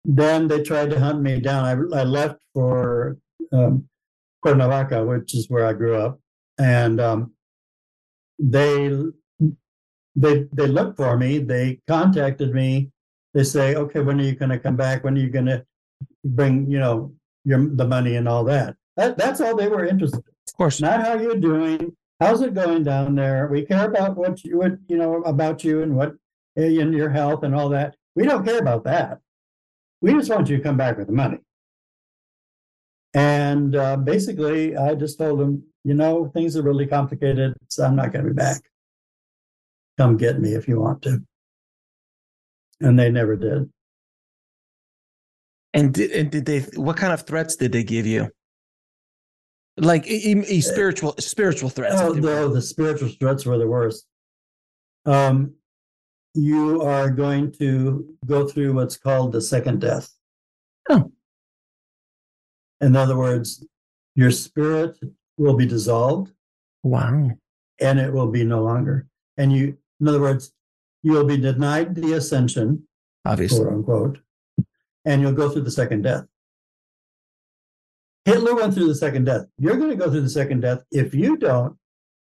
[0.05, 1.65] Then they tried to hunt me down.
[1.65, 3.17] I, I left for
[3.51, 3.87] um,
[4.41, 6.19] Cuernavaca, which is where I grew up,
[6.57, 7.33] and um,
[8.37, 8.91] they
[10.15, 11.39] they they looked for me.
[11.39, 12.91] They contacted me.
[13.33, 15.03] They say, "Okay, when are you going to come back?
[15.03, 15.65] When are you going to
[16.23, 20.17] bring you know your the money and all that?" That that's all they were interested.
[20.17, 20.33] In.
[20.49, 21.95] Of course, not how you're doing.
[22.19, 23.47] How's it going down there?
[23.47, 26.15] We care about what you what you know about you and what
[26.57, 27.95] and your health and all that.
[28.15, 29.19] We don't care about that.
[30.01, 31.37] We just want you to come back with the money.
[33.13, 37.95] And uh, basically, I just told them, you know, things are really complicated, so I'm
[37.95, 38.61] not going to be back.
[39.97, 41.23] Come get me if you want to.
[42.81, 43.69] And they never did.
[45.73, 46.59] And did, and did they?
[46.75, 48.29] What kind of threats did they give you?
[49.79, 52.01] Like e- e- spiritual spiritual threats.
[52.01, 54.05] Oh, no, the spiritual threats were the worst.
[55.05, 55.53] Um,
[56.33, 60.11] you are going to go through what's called the second death.
[60.89, 61.11] Oh.
[62.81, 63.65] In other words,
[64.15, 64.97] your spirit
[65.37, 66.31] will be dissolved.
[66.83, 67.31] Wow.
[67.79, 69.07] And it will be no longer.
[69.37, 70.51] And you, in other words,
[71.03, 72.87] you will be denied the ascension,
[73.25, 74.19] obviously, quote unquote,
[75.05, 76.25] and you'll go through the second death.
[78.29, 79.45] Hitler went through the second death.
[79.57, 81.75] You're going to go through the second death if you don't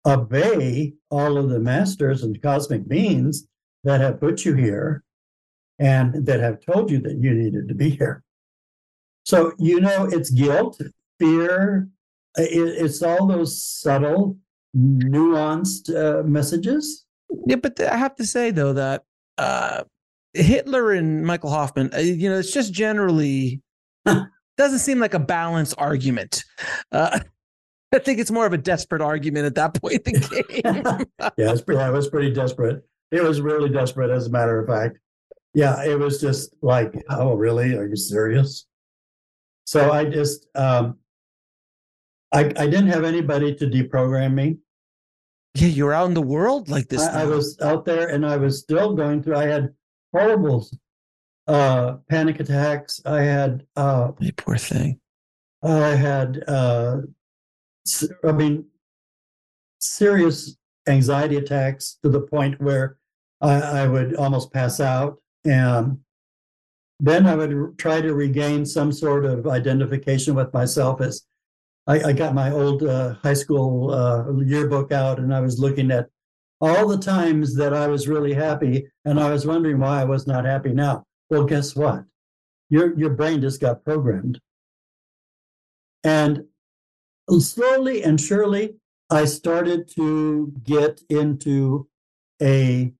[0.06, 3.48] obey all of the masters and cosmic beings
[3.84, 5.04] that have put you here
[5.80, 8.24] and that have told you that you needed to be here.
[9.24, 10.80] So, you know, it's guilt,
[11.20, 11.88] fear,
[12.36, 14.38] it's all those subtle,
[14.76, 17.06] nuanced uh, messages.
[17.46, 19.04] Yeah, but I have to say, though, that
[19.38, 19.84] uh,
[20.34, 23.62] Hitler and Michael Hoffmann, uh, you know, it's just generally
[24.60, 26.44] doesn't seem like a balanced argument.
[26.92, 27.20] Uh,
[27.92, 31.08] I think it's more of a desperate argument at that point in the game.
[31.38, 32.84] yeah, it's pretty, yeah, it was pretty desperate.
[33.12, 35.00] It was really desperate, as a matter of fact.
[35.56, 37.76] Yeah, it was just like, oh, really?
[37.76, 38.68] Are you serious?
[39.66, 41.00] So I just, um,
[42.32, 44.58] I, I didn't have anybody to deprogram me.
[45.56, 47.02] Yeah, you were out in the world like this.
[47.02, 49.70] I, I was out there and I was still going through, I had
[50.14, 50.70] horrible
[51.50, 53.02] uh, panic attacks.
[53.06, 55.00] I had, uh, you poor thing.
[55.64, 57.02] I had, uh,
[58.24, 58.66] I mean,
[59.80, 60.56] serious
[60.88, 62.98] anxiety attacks to the point where
[63.42, 65.18] I, I would almost pass out.
[65.44, 66.00] And
[67.00, 71.24] then I would try to regain some sort of identification with myself as
[71.88, 75.90] I, I got my old uh, high school uh, yearbook out and I was looking
[75.90, 76.10] at
[76.62, 80.28] all the times that I was really happy and I was wondering why I was
[80.28, 81.06] not happy now.
[81.30, 82.06] Well, guess what?
[82.70, 84.40] Your, your brain just got programmed.
[86.04, 86.46] And
[87.30, 88.76] slowly and surely,
[89.10, 91.88] I started to get into
[92.42, 92.94] a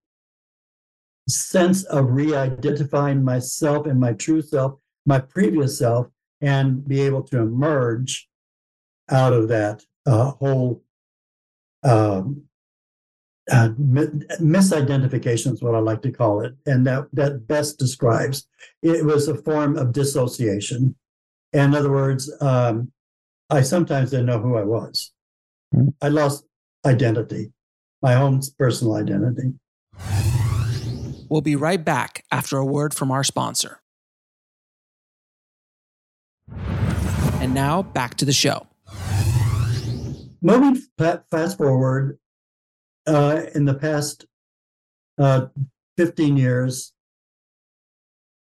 [1.28, 6.08] sense of re-identifying myself and my true self, my previous self,
[6.42, 8.28] and be able to emerge
[9.10, 10.84] out of that uh, whole
[11.84, 12.44] um,
[13.52, 18.48] uh, misidentification is what I like to call it, and that that best describes
[18.82, 20.96] it was a form of dissociation.
[21.54, 22.92] In other words, um,
[23.50, 25.12] I sometimes didn't know who I was.
[25.76, 25.90] Mm-hmm.
[26.02, 26.46] I lost
[26.86, 27.52] identity,
[28.02, 29.54] my own personal identity.
[31.30, 33.82] We'll be right back after a word from our sponsor.
[37.40, 38.68] And now back to the show.
[40.42, 42.18] Moving fast forward,
[43.10, 44.26] uh, in the past
[45.18, 45.48] uh,
[45.98, 46.94] 15 years,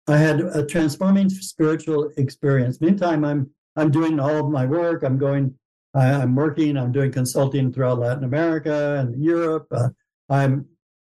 [0.07, 2.79] I had a transforming spiritual experience.
[2.79, 5.03] Meantime, I'm I'm doing all of my work.
[5.03, 5.53] I'm going.
[5.93, 6.77] I, am working.
[6.77, 9.67] I'm doing consulting throughout Latin America and Europe.
[9.71, 9.89] Uh,
[10.29, 10.65] I'm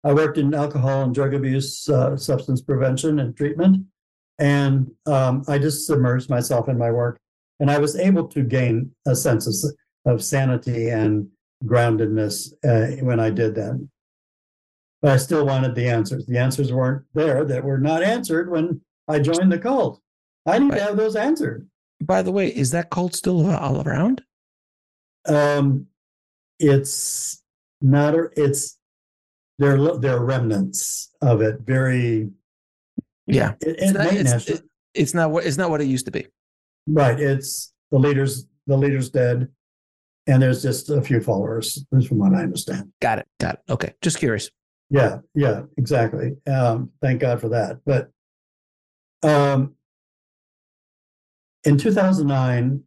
[0.05, 3.85] I worked in alcohol and drug abuse, uh, substance prevention and treatment,
[4.39, 7.19] and um, I just submerged myself in my work,
[7.59, 11.29] and I was able to gain a sense of, of sanity and
[11.65, 13.87] groundedness uh, when I did that.
[15.03, 16.27] But I still wanted the answers.
[16.27, 20.01] The answers weren't there that were not answered when I joined the cult.
[20.47, 20.79] I need right.
[20.79, 21.69] to have those answered.
[22.03, 24.23] By the way, is that cult still all around?
[25.27, 25.87] Um,
[26.59, 27.43] it's
[27.81, 28.15] not.
[28.37, 28.79] It's
[29.59, 29.77] there.
[29.99, 31.61] There are remnants of it.
[31.61, 32.31] Very.
[33.27, 36.11] Yeah, it, it's, not, it's, it, it's not what it's not what it used to
[36.11, 36.27] be.
[36.87, 37.19] Right.
[37.19, 38.47] It's the leaders.
[38.67, 39.49] The leaders dead,
[40.27, 41.85] and there's just a few followers.
[41.91, 42.93] From what I understand.
[43.01, 43.27] Got it.
[43.41, 43.73] Got it.
[43.73, 43.95] Okay.
[44.03, 44.51] Just curious.
[44.91, 45.19] Yeah.
[45.35, 45.63] Yeah.
[45.77, 46.37] Exactly.
[46.47, 47.81] Um, thank God for that.
[47.85, 48.11] But
[49.23, 49.75] um,
[51.65, 52.83] in 2009,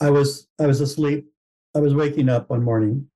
[0.00, 1.26] I was I was asleep.
[1.74, 3.08] I was waking up one morning,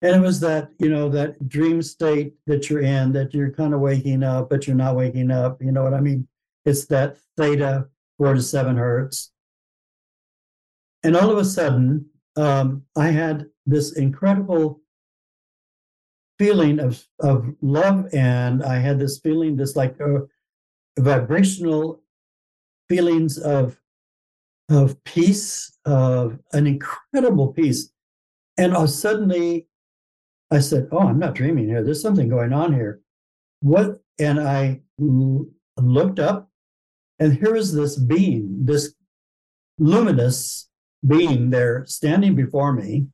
[0.00, 3.74] and it was that you know that dream state that you're in, that you're kind
[3.74, 5.62] of waking up, but you're not waking up.
[5.62, 6.26] You know what I mean?
[6.64, 7.86] It's that theta
[8.18, 9.31] four to seven hertz,
[11.04, 14.80] and all of a sudden, um, I had this incredible
[16.38, 20.20] feeling of of love, and I had this feeling, this like uh,
[20.98, 22.02] vibrational
[22.88, 23.80] feelings of
[24.68, 27.90] of peace, of an incredible peace.
[28.58, 29.66] And I suddenly
[30.52, 31.82] I said, Oh, I'm not dreaming here.
[31.82, 33.00] There's something going on here.
[33.60, 34.02] What?
[34.18, 35.46] And I l-
[35.78, 36.50] looked up,
[37.18, 38.94] and here is this being, this
[39.78, 40.68] luminous
[41.06, 43.06] being there standing before me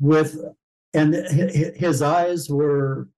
[0.00, 0.36] with,
[0.92, 3.08] and his eyes were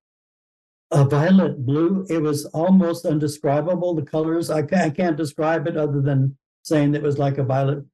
[0.91, 2.07] a violet blue.
[2.09, 3.95] It was almost undescribable.
[3.95, 7.45] The colors, I can't, I can't describe it other than saying it was like a
[7.45, 7.85] violet,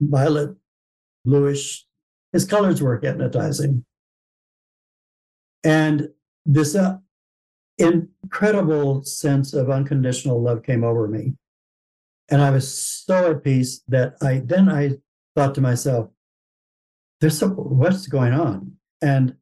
[0.00, 0.54] violet
[1.24, 1.86] bluish.
[2.32, 3.84] His colors were hypnotizing.
[5.64, 6.08] And
[6.46, 6.98] this uh,
[7.78, 11.34] incredible sense of unconditional love came over me.
[12.30, 14.98] And I was so at peace that I then I
[15.38, 16.10] thought to myself,
[17.20, 18.72] there's some, what's going on?
[19.00, 19.36] And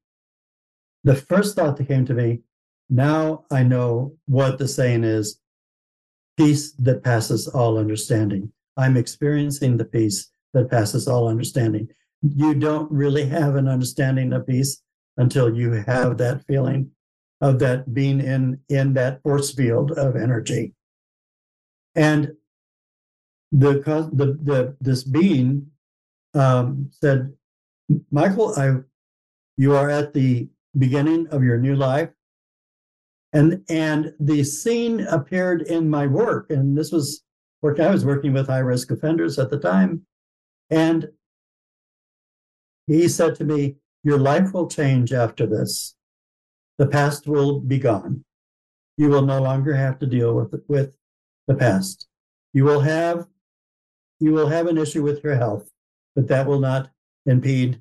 [1.04, 2.40] the first thought that came to me
[2.90, 5.40] now I know what the saying is
[6.36, 8.52] peace that passes all understanding.
[8.76, 11.88] I'm experiencing the peace that passes all understanding.
[12.22, 14.82] You don't really have an understanding of peace
[15.16, 16.90] until you have that feeling
[17.40, 20.74] of that being in in that force field of energy.
[21.94, 22.32] And
[23.50, 23.80] the
[24.12, 25.70] the, the this being
[26.36, 27.32] um, said,
[28.10, 28.76] Michael, I
[29.56, 32.10] you are at the beginning of your new life.
[33.32, 37.22] And and the scene appeared in my work and this was
[37.60, 40.02] work i was working with high risk offenders at the time.
[40.70, 41.08] And
[42.86, 45.96] he said to me your life will change after this.
[46.78, 48.24] The past will be gone.
[48.96, 50.96] You will no longer have to deal with with
[51.46, 52.06] the past.
[52.52, 53.26] You will have
[54.20, 55.68] you will have an issue with your health
[56.16, 56.90] but that will not
[57.26, 57.80] impede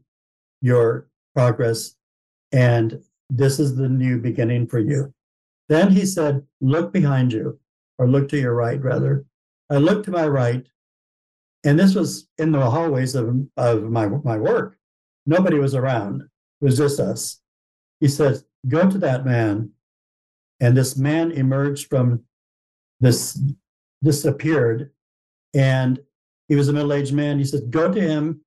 [0.62, 1.96] your progress
[2.52, 5.12] and this is the new beginning for you
[5.68, 7.60] then he said, Look behind you,
[7.98, 9.26] or look to your right, rather.
[9.70, 10.66] I looked to my right,
[11.64, 14.78] and this was in the hallways of, of my, my work.
[15.26, 16.30] Nobody was around, it
[16.66, 17.42] was just us.
[18.00, 19.72] He said, Go to that man.
[20.62, 22.24] And this man emerged from
[23.02, 23.40] this,
[24.04, 24.92] disappeared,
[25.54, 26.00] and
[26.48, 27.40] he was a middle aged man.
[27.40, 28.42] He said, Go to him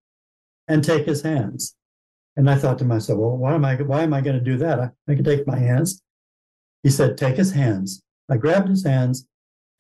[0.69, 1.75] and take his hands.
[2.37, 4.57] And I thought to myself, well, why am I why am I going to do
[4.59, 4.79] that?
[4.79, 6.03] I, I can take my hands.
[6.83, 8.03] He said, Take his hands.
[8.31, 9.27] I grabbed his hands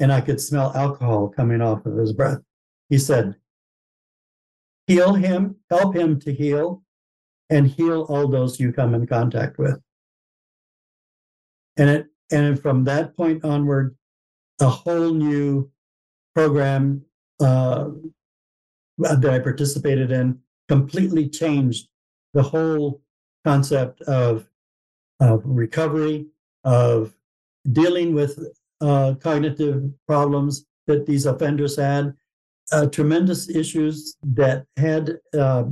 [0.01, 2.39] and I could smell alcohol coming off of his breath.
[2.89, 3.37] He said,
[4.87, 6.83] Heal him, help him to heal,
[7.51, 9.79] and heal all those you come in contact with.
[11.77, 13.97] And it and from that point onward,
[14.61, 15.71] a whole new
[16.35, 17.05] program
[17.41, 17.91] uh,
[18.99, 21.89] that I participated in completely changed
[22.34, 23.03] the whole
[23.45, 24.49] concept of,
[25.20, 26.26] of recovery
[26.64, 27.14] of
[27.72, 28.39] dealing with
[28.80, 32.14] uh, cognitive problems that these offenders had,
[32.72, 35.64] uh, tremendous issues that had uh,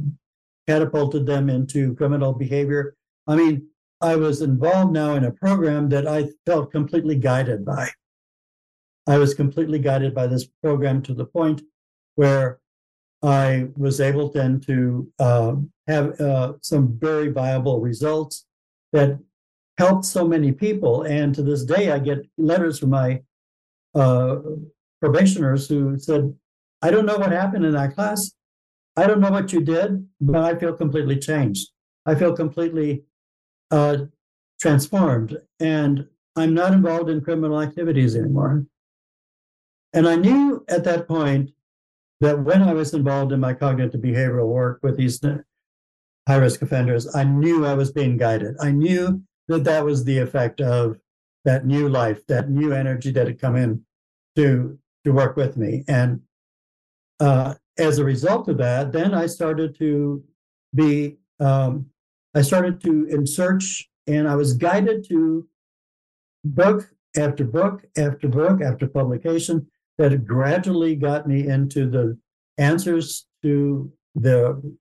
[0.66, 2.96] catapulted them into criminal behavior.
[3.26, 3.66] I mean,
[4.00, 7.88] I was involved now in a program that I felt completely guided by.
[9.06, 11.62] I was completely guided by this program to the point
[12.16, 12.58] where
[13.22, 15.54] I was able then to uh,
[15.86, 18.46] have uh, some very viable results
[18.92, 19.18] that
[19.78, 21.02] helped so many people.
[21.02, 23.22] And to this day, I get letters from my
[23.94, 24.36] uh,
[25.00, 26.34] probationers who said,
[26.82, 28.32] I don't know what happened in that class.
[28.96, 31.70] I don't know what you did, but I feel completely changed.
[32.06, 33.02] I feel completely
[33.70, 33.96] uh,
[34.60, 38.64] transformed, and I'm not involved in criminal activities anymore.
[39.96, 41.52] And I knew at that point
[42.20, 45.18] that when I was involved in my cognitive behavioral work with these
[46.28, 48.56] high risk offenders, I knew I was being guided.
[48.60, 50.98] I knew that that was the effect of
[51.46, 53.84] that new life, that new energy that had come in
[54.36, 55.82] to to work with me.
[55.88, 56.20] And
[57.18, 60.22] uh, as a result of that, then I started to
[60.74, 61.86] be, um,
[62.34, 65.48] I started to in search, and I was guided to
[66.44, 69.68] book after book after book after publication
[69.98, 72.18] that gradually got me into the
[72.58, 74.76] answers to the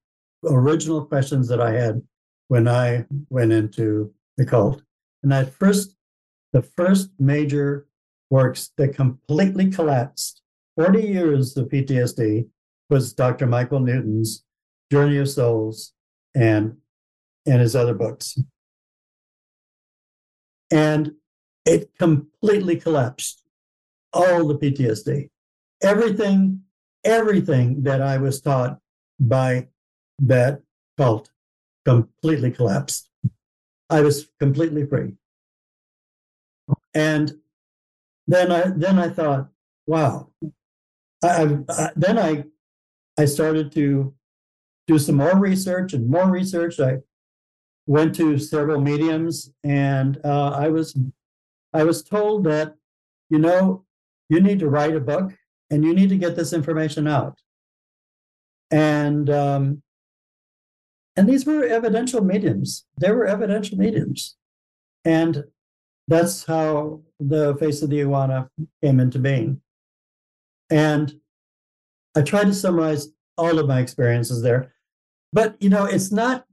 [0.46, 2.02] original questions that I had
[2.48, 4.82] when I went into the cult.
[5.24, 5.96] And that first,
[6.54, 7.88] the first major
[8.30, 10.42] works that completely collapsed
[10.78, 12.48] 40 years of PTSD
[12.90, 13.46] was Dr.
[13.48, 14.44] Michael Newton's
[14.92, 15.94] Journey of Souls
[16.36, 16.78] and
[17.48, 18.38] and his other books.
[20.72, 21.14] And
[21.66, 23.45] it completely collapsed
[24.16, 25.30] all the PTSD.
[25.84, 26.62] Everything,
[27.04, 28.80] everything that I was taught
[29.20, 29.68] by
[30.20, 30.62] that
[30.98, 31.30] cult
[31.86, 33.10] completely collapsed.
[33.90, 35.14] I was completely free.
[36.94, 37.34] And
[38.28, 39.50] then I then I thought,
[39.86, 40.32] wow.
[41.24, 42.46] I, I, then I
[43.18, 44.14] I started to
[44.88, 46.80] do some more research and more research.
[46.80, 47.00] I
[47.86, 50.98] went to several mediums, and uh, I was
[51.74, 52.76] I was told that
[53.30, 53.86] you know
[54.30, 55.34] you need to write a book
[55.70, 57.38] and you need to get this information out.
[58.72, 59.82] And um,
[61.16, 62.86] and these were evidential mediums.
[63.00, 64.36] They were evidential mediums,
[65.06, 65.46] and
[66.08, 68.50] that's how the face of the iguana
[68.84, 69.62] came into being.
[70.70, 71.14] And
[72.16, 74.74] I tried to summarize all of my experiences there.
[75.34, 76.46] But, you know, it's not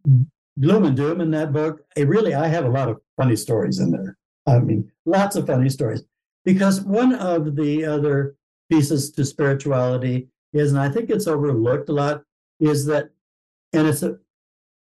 [0.60, 1.82] gloom and doom in that book.
[1.96, 4.16] It really, I have a lot of funny stories in there.
[4.46, 6.02] I mean, lots of funny stories.
[6.44, 8.36] Because one of the other
[8.70, 12.22] pieces to spirituality is, and I think it's overlooked a lot,
[12.58, 13.10] is that,
[13.72, 14.18] and it's a,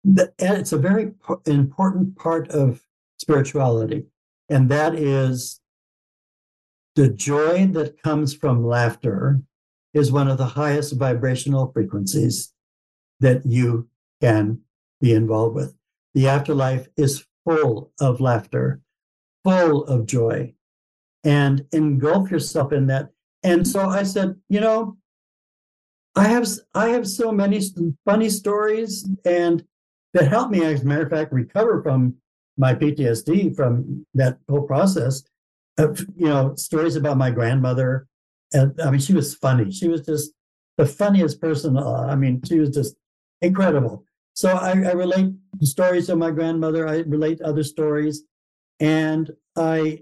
[0.05, 1.11] and it's a very
[1.45, 2.81] important part of
[3.17, 4.05] spirituality,
[4.49, 5.61] and that is
[6.95, 9.41] the joy that comes from laughter
[9.93, 12.53] is one of the highest vibrational frequencies
[13.19, 13.87] that you
[14.21, 14.59] can
[14.99, 15.75] be involved with.
[16.13, 18.81] The afterlife is full of laughter,
[19.43, 20.53] full of joy,
[21.23, 23.09] and engulf yourself in that.
[23.43, 24.97] And so I said, you know,
[26.15, 27.61] I have I have so many
[28.05, 29.65] funny stories and
[30.13, 32.15] that helped me, as a matter of fact, recover from
[32.55, 35.23] my PTSD from that whole process.
[35.79, 38.07] Of, you know, stories about my grandmother
[38.53, 39.71] and I mean, she was funny.
[39.71, 40.31] She was just
[40.77, 41.77] the funniest person.
[41.77, 42.95] Uh, I mean, she was just
[43.41, 44.05] incredible.
[44.35, 46.87] So I, I relate stories of my grandmother.
[46.87, 48.23] I relate other stories,
[48.79, 50.01] and I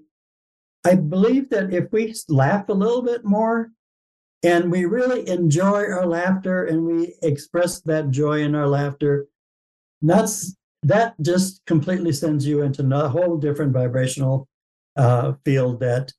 [0.83, 3.71] I believe that if we laugh a little bit more,
[4.43, 9.27] and we really enjoy our laughter, and we express that joy in our laughter,
[10.01, 14.47] that's that just completely sends you into a whole different vibrational
[14.95, 16.11] uh, field that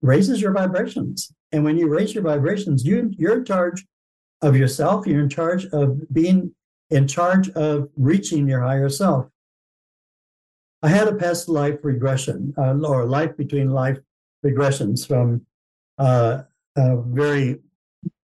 [0.00, 1.30] raises your vibrations.
[1.52, 3.84] And when you raise your vibrations, you you're in charge
[4.40, 5.06] of yourself.
[5.06, 6.54] You're in charge of being
[6.90, 9.26] in charge of reaching your higher self.
[10.82, 13.98] I had a past life regression uh, or life between life
[14.44, 15.46] regressions from
[15.98, 16.42] uh,
[16.76, 17.58] a very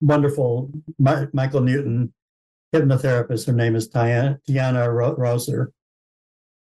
[0.01, 2.13] wonderful Michael Newton
[2.75, 3.47] hypnotherapist.
[3.47, 4.87] Her name is Tiana, Tiana
[5.19, 5.69] Roser.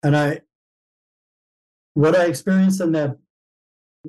[0.03, 0.41] And I,
[1.93, 3.17] what I experienced in that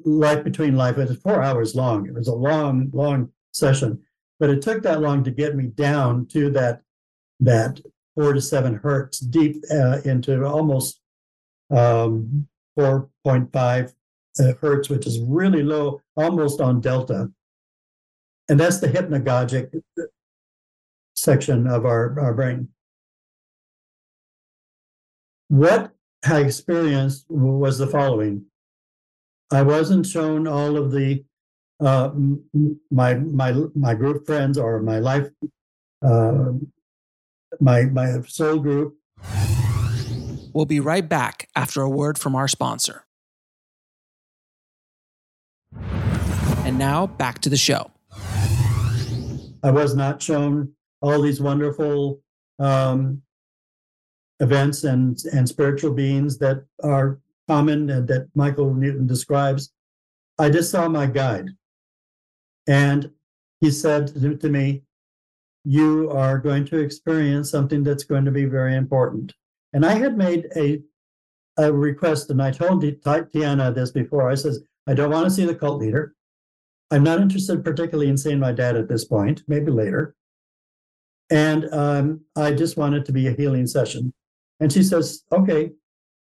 [0.05, 0.99] life between life.
[0.99, 2.07] It was four hours long.
[2.07, 4.01] It was a long, long session,
[4.39, 6.83] but it took that long to get me down to that
[7.41, 7.81] that
[8.15, 11.00] four to seven hertz deep uh, into almost
[11.71, 12.49] um,
[12.79, 13.95] 4.5
[14.39, 17.31] uh, hertz, which is really low, almost on delta.
[18.49, 19.81] And that's the hypnagogic
[21.15, 22.69] section of our, our brain.
[25.49, 25.93] What
[26.25, 28.47] I experienced was the following
[29.53, 31.25] I wasn't shown all of the
[31.81, 32.11] uh,
[32.91, 35.29] my my my group friends or my life
[36.03, 36.53] uh,
[37.59, 38.97] my my soul group
[40.53, 43.05] We'll be right back after a word from our sponsor.
[46.65, 47.91] And now back to the show.
[49.63, 50.73] I was not shown
[51.03, 52.21] all these wonderful
[52.59, 53.23] um,
[54.41, 59.73] events and and spiritual beings that are common and that Michael Newton describes.
[60.39, 61.51] I just saw my guide,
[62.67, 63.11] and
[63.61, 64.83] he said to, to me,
[65.65, 69.35] "You are going to experience something that's going to be very important."
[69.73, 70.83] And I had made a
[71.57, 74.31] a request, and I told Tiana this before.
[74.31, 76.15] I says, "I don't want to see the cult leader.
[76.91, 79.43] I'm not interested particularly in seeing my dad at this point.
[79.47, 80.15] Maybe later."
[81.31, 84.13] And um, I just want it to be a healing session.
[84.59, 85.71] And she says, okay.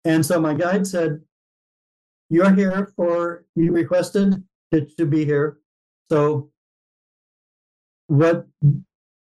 [0.04, 1.22] And so my guide said,
[2.30, 5.60] you're here for, you requested to, to be here.
[6.10, 6.50] So
[8.08, 8.48] what,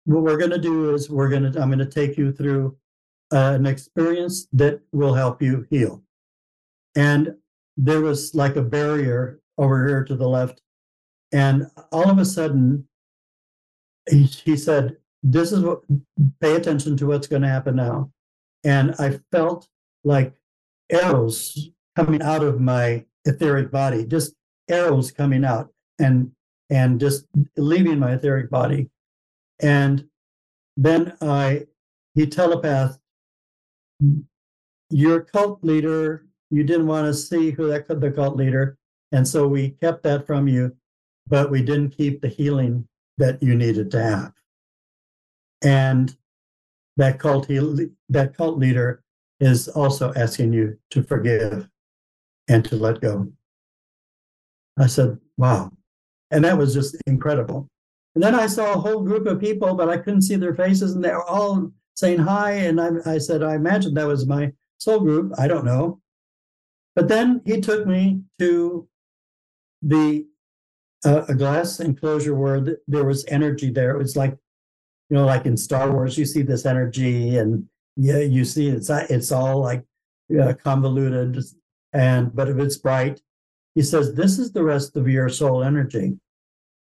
[0.05, 2.77] what we're going to do is we're going to, I'm going to take you through
[3.33, 6.03] uh, an experience that will help you heal.
[6.97, 7.35] And
[7.77, 10.63] there was like a barrier over here to the left.
[11.33, 12.89] And all of a sudden,
[14.11, 15.81] he, he said, this is what
[16.41, 18.11] pay attention to what's going to happen now
[18.65, 19.69] and i felt
[20.05, 20.35] like
[20.91, 24.35] arrows coming out of my etheric body just
[24.71, 26.31] arrows coming out and
[26.71, 27.27] and just
[27.57, 28.89] leaving my etheric body
[29.61, 30.05] and
[30.77, 31.67] then i
[32.15, 32.99] he telepathed
[34.91, 38.79] your cult leader you didn't want to see who that could the cult leader
[39.13, 40.75] and so we kept that from you
[41.27, 42.87] but we didn't keep the healing
[43.19, 44.33] that you needed to have
[45.63, 46.17] and
[46.97, 47.49] that cult
[48.09, 49.03] that cult leader
[49.41, 51.69] is also asking you to forgive
[52.49, 53.31] and to let go.
[54.79, 55.73] I said, "Wow,"
[56.31, 57.69] and that was just incredible.
[58.15, 60.95] And then I saw a whole group of people, but I couldn't see their faces,
[60.95, 62.53] and they were all saying hi.
[62.53, 65.33] And I, I said, "I imagine that was my soul group.
[65.37, 66.01] I don't know."
[66.95, 68.89] But then he took me to
[69.83, 70.27] the
[71.05, 73.91] uh, a glass enclosure where th- there was energy there.
[73.91, 74.37] It was like
[75.11, 77.65] you know, like in Star Wars, you see this energy, and
[77.97, 79.85] yeah, you see it's it's all like
[80.41, 81.43] uh, convoluted,
[81.93, 83.21] and but if it's bright,
[83.75, 86.17] he says this is the rest of your soul energy.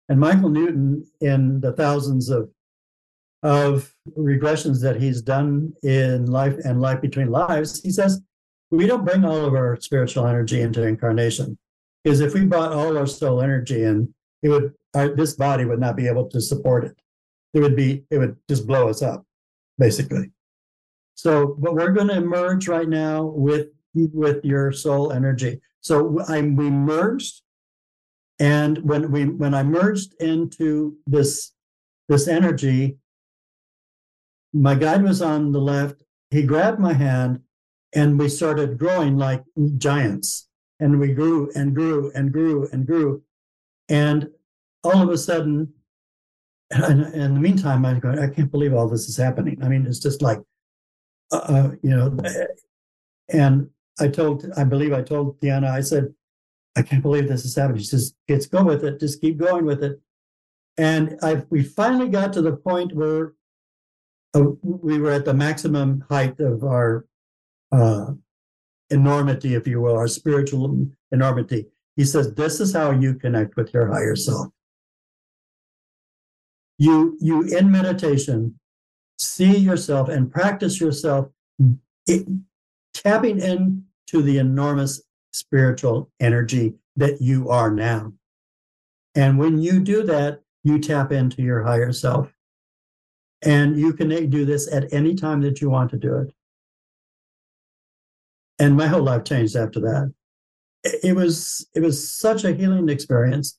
[0.09, 2.51] And Michael Newton, in the thousands of
[3.43, 8.21] of regressions that he's done in life and life between lives, he says
[8.71, 11.59] we don't bring all of our spiritual energy into incarnation.
[12.03, 14.13] Because if we brought all our soul energy in,
[14.43, 16.97] it would our, this body would not be able to support it
[17.55, 19.25] it would be it would just blow us up
[19.79, 20.31] basically
[21.15, 26.57] so but we're going to emerge right now with with your soul energy so i'm
[26.57, 27.43] we merged
[28.39, 31.53] and when we when i merged into this
[32.09, 32.97] this energy
[34.53, 37.41] my guide was on the left he grabbed my hand
[37.95, 39.43] and we started growing like
[39.77, 40.49] giants
[40.81, 43.23] and we grew and grew and grew and grew
[43.89, 44.29] and
[44.85, 45.73] all of a sudden
[46.73, 49.63] and in the meantime, I'm going, I can't believe all this is happening.
[49.63, 50.41] I mean, it's just like,
[51.31, 52.17] uh, uh, you know,
[53.29, 53.69] and
[54.01, 56.15] I told, I believe I told Tiana, I said,
[56.77, 57.81] I can't believe this is happening.
[57.81, 59.01] She says, kids, go with it.
[59.01, 60.01] Just keep going with it.
[60.79, 63.35] And I, we finally got to the point where
[64.35, 67.05] uh, we were at the maximum height of our
[67.71, 68.13] uh,
[68.91, 71.67] enormity, if you will, our spiritual enormity.
[71.97, 74.49] He says, this is how you connect with your higher self.
[76.79, 78.59] You you in meditation
[79.19, 81.29] see yourself and practice yourself
[82.07, 82.27] it,
[82.95, 85.03] tapping into the enormous
[85.33, 88.13] spiritual energy that you are now.
[89.15, 92.33] And when you do that you tap into your higher self
[93.45, 96.33] and you can do this at any time that you want to do it
[98.59, 100.13] and my whole life changed after that
[100.85, 103.59] it was it was such a healing experience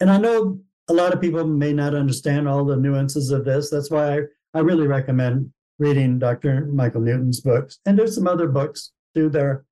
[0.00, 3.70] and i know a lot of people may not understand all the nuances of this.
[3.70, 4.20] That's why I,
[4.54, 6.66] I really recommend reading Dr.
[6.66, 7.78] Michael Newton's books.
[7.86, 9.64] And there's some other books too that are,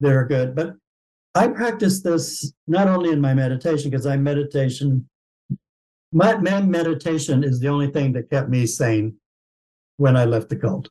[0.00, 0.54] that are good.
[0.54, 0.74] But
[1.34, 5.08] I practice this not only in my meditation, because I meditation,
[6.12, 9.16] my, my meditation is the only thing that kept me sane
[9.96, 10.88] when I left the cult.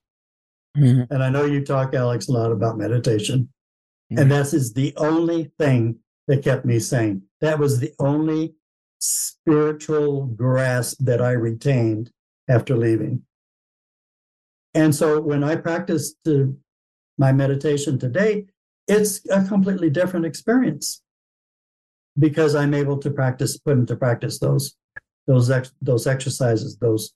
[0.77, 1.11] Mm-hmm.
[1.11, 3.49] And I know you talk, Alex, a lot about meditation.
[4.11, 4.21] Mm-hmm.
[4.21, 5.97] And that is the only thing
[6.27, 7.23] that kept me sane.
[7.41, 8.53] That was the only
[8.99, 12.11] spiritual grasp that I retained
[12.47, 13.23] after leaving.
[14.73, 16.15] And so when I practice
[17.17, 18.45] my meditation today,
[18.87, 21.01] it's a completely different experience
[22.17, 24.75] because I'm able to practice, put into practice those
[25.27, 27.13] those ex, those exercises, those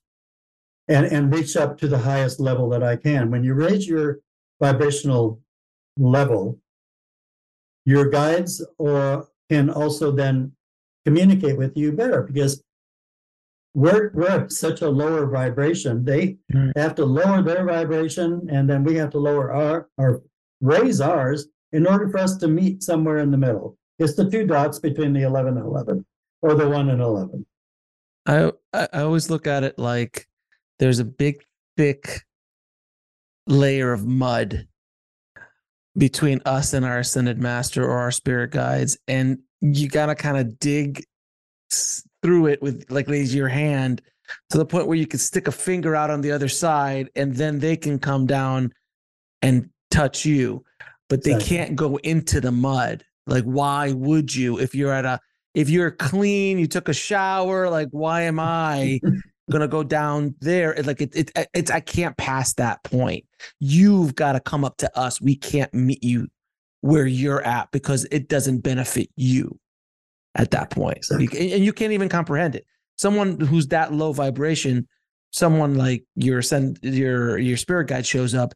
[0.88, 3.30] and and reach up to the highest level that I can.
[3.30, 4.20] When you raise your
[4.60, 5.40] vibrational
[5.96, 6.58] level,
[7.84, 10.52] your guides or can also then
[11.04, 12.62] communicate with you better because
[13.74, 16.04] we're we're at such a lower vibration.
[16.04, 16.72] They Right.
[16.76, 20.22] have to lower their vibration, and then we have to lower our or
[20.60, 23.78] raise ours in order for us to meet somewhere in the middle.
[23.98, 26.04] It's the two dots between the eleven and eleven,
[26.42, 27.46] or the one and eleven.
[28.26, 30.26] I, I always look at it like
[30.78, 31.42] there's a big
[31.76, 32.22] thick
[33.46, 34.66] layer of mud
[35.98, 40.36] between us and our ascended master or our spirit guides and you got to kind
[40.38, 41.04] of dig
[42.22, 44.00] through it with like raise your hand
[44.50, 47.34] to the point where you can stick a finger out on the other side and
[47.34, 48.72] then they can come down
[49.42, 50.64] and touch you
[51.08, 51.56] but they Exactly.
[51.56, 55.20] can't go into the mud like why would you if you're at a
[55.54, 58.98] if you're clean you took a shower like why am i
[59.50, 60.72] gonna go down there?
[60.72, 63.24] It- like it, it it's i can't pass that point.
[63.58, 65.20] You've got to come up to us.
[65.20, 66.28] We can't meet you
[66.80, 69.58] where you're at because it doesn't benefit you
[70.36, 70.98] at that point.
[70.98, 71.48] Exactly.
[71.48, 72.64] You- and you can't even comprehend it.
[72.96, 74.88] Someone who's that low vibration
[75.32, 78.52] someone like your send your your spirit guide shows up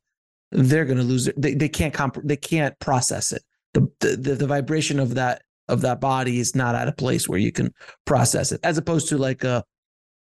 [0.53, 1.35] they're going to lose it.
[1.41, 3.43] They, they can't comp- they can't process it.
[3.75, 7.39] The the the vibration of that of that body is not at a place where
[7.39, 7.73] you can
[8.05, 9.65] process it as opposed to like a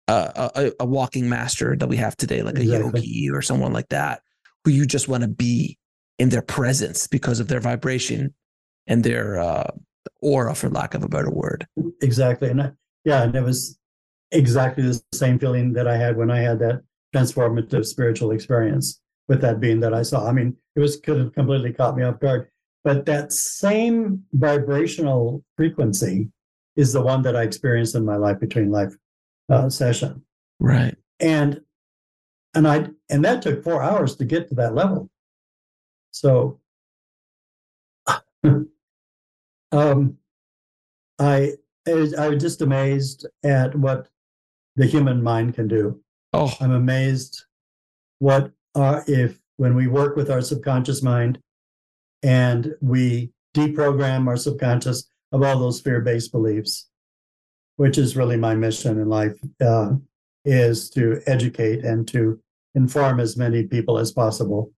[0.08, 3.88] a, a, a walking master that we have today like a yogi or someone like
[3.90, 4.22] that
[4.64, 5.78] who you just want to be
[6.18, 8.34] in their presence because of their vibration
[8.86, 9.70] and their uh,
[10.20, 11.66] aura for lack of a better word.
[12.02, 12.72] Exactly, and I,
[13.04, 13.78] yeah, and it was
[14.32, 16.82] exactly the same feeling that I had when I had that
[17.14, 20.28] transformative spiritual experience with that being that I saw.
[20.28, 22.48] I mean, it was could have completely caught me off guard,
[22.84, 26.28] but that same vibrational frequency
[26.76, 28.94] is the one that I experienced in my life between life
[29.48, 30.22] uh, session,
[30.58, 31.60] right and
[32.54, 35.08] and I and that took four hours to get to that level.
[36.10, 36.58] So,
[39.72, 40.16] um,
[41.18, 41.52] I
[41.86, 44.08] I was just amazed at what
[44.76, 46.00] the human mind can do.
[46.32, 47.44] oh I'm amazed
[48.18, 51.38] what uh, if when we work with our subconscious mind
[52.22, 56.88] and we deprogram our subconscious of all those fear-based beliefs,
[57.76, 59.92] which is really my mission in life, uh,
[60.44, 62.40] is to educate and to
[62.74, 64.72] inform as many people as possible.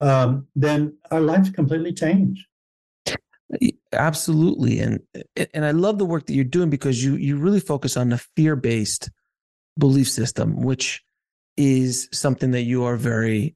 [0.00, 2.46] Um, then our lives completely change.
[3.92, 4.98] absolutely and
[5.52, 8.16] and i love the work that you're doing because you you really focus on the
[8.34, 9.10] fear-based
[9.78, 11.02] belief system which
[11.58, 13.54] is something that you are very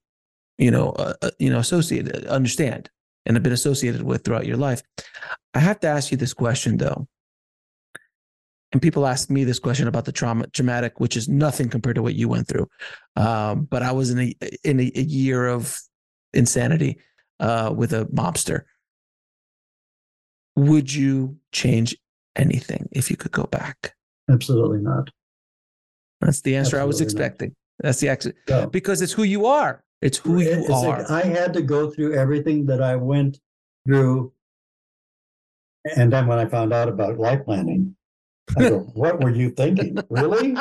[0.59, 2.91] you know uh, uh, you know associated understand
[3.27, 4.83] and have been associated with throughout your life
[5.55, 7.07] i have to ask you this question though
[8.73, 12.03] and people ask me this question about the trauma traumatic which is nothing compared to
[12.03, 12.67] what you went through
[13.17, 15.79] um, but i was in a in a, a year of
[16.33, 16.99] insanity
[17.41, 18.63] uh, with a mobster
[20.57, 21.95] would you change
[22.35, 23.95] anything if you could go back?
[24.31, 25.11] Absolutely not.
[26.21, 27.27] That's the answer I was Absolutely not.
[27.27, 27.57] expecting.
[27.81, 29.85] That's the answer So, because it's who you are.
[30.03, 31.13] It's who you It's like are.
[31.13, 33.39] I had to go through everything that I went
[33.87, 34.33] through.
[35.97, 37.97] And then when I found out about life planning,
[38.57, 39.97] I go, what were you thinking?
[40.11, 40.57] Really?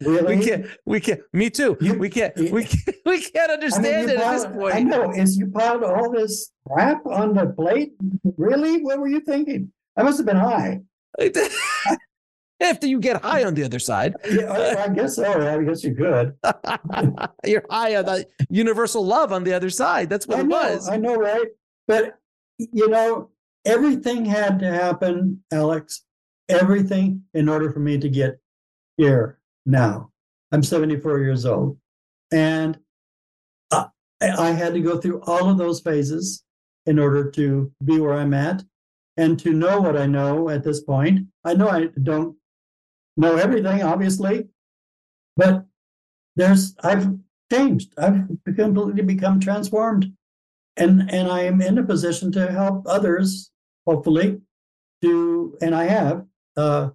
[0.00, 0.36] Really?
[0.36, 0.66] we can't.
[0.86, 1.20] We can't.
[1.32, 1.76] Me too.
[1.80, 2.36] You- we can't.
[2.36, 2.96] you- We can't.
[3.06, 4.74] We can't I mean, understand it at this point.
[4.74, 5.10] I know.
[5.10, 7.92] Is you piled all this crap on the plate?
[8.36, 8.82] Really?
[8.82, 9.72] What were you thinking?
[9.96, 10.80] I must have been high.
[12.60, 15.24] After you get high on the other side, Yeah, I, guess so.
[15.24, 16.34] I guess you could.
[17.44, 20.10] you're high on the universal love on the other side.
[20.10, 20.88] That's what I it know, was.
[20.88, 21.46] I know, right?
[21.88, 22.18] But
[22.58, 23.30] you know,
[23.64, 26.04] everything had to happen, Alex.
[26.50, 28.38] Everything in order for me to get
[28.96, 30.10] here now.
[30.52, 31.78] I'm 74 years old,
[32.32, 32.76] and
[33.70, 33.86] uh,
[34.20, 36.42] I, I had to go through all of those phases
[36.86, 38.62] in order to be where I'm at,
[39.16, 41.26] and to know what I know at this point.
[41.44, 42.36] I know I don't
[43.20, 44.48] know everything, obviously,
[45.36, 45.64] but
[46.36, 47.08] there's I've
[47.52, 47.92] changed.
[47.98, 50.12] I've completely become transformed
[50.76, 53.50] and and I am in a position to help others,
[53.86, 54.40] hopefully,
[55.02, 56.24] to and I have
[56.56, 56.90] uh,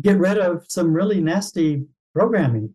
[0.00, 1.84] get rid of some really nasty
[2.14, 2.74] programming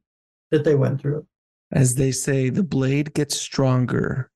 [0.50, 1.26] that they went through.
[1.72, 4.30] As they say, the blade gets stronger,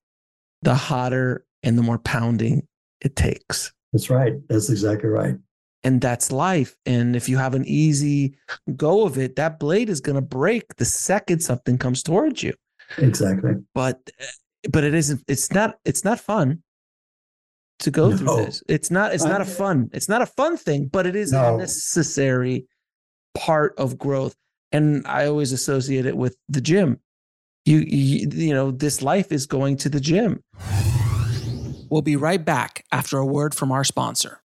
[0.62, 2.66] the hotter and the more pounding
[3.00, 3.72] it takes.
[3.92, 4.34] That's right.
[4.48, 5.36] That's exactly right.
[5.84, 6.74] And that's life.
[6.86, 8.36] And if you have an easy
[8.76, 12.54] go of it, that blade is going to break the second something comes towards you.
[12.98, 13.52] Exactly.
[13.74, 14.24] But eh,
[14.70, 15.22] but it isn't.
[15.28, 15.76] It's not.
[15.84, 16.62] It's not fun
[17.80, 18.16] to go No.
[18.16, 18.62] through this.
[18.68, 19.14] It's not.
[19.14, 19.90] It's not a fun.
[19.92, 20.86] It's not a fun thing.
[20.86, 22.66] But it is a necessary
[23.36, 24.34] part of growth.
[24.72, 27.00] And I always associate it with the gym.
[27.64, 30.42] you, you you know this life is going to the gym.
[31.90, 34.40] We'll be right back after a word from our sponsor.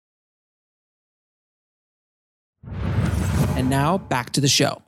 [3.62, 4.82] And now back to the show.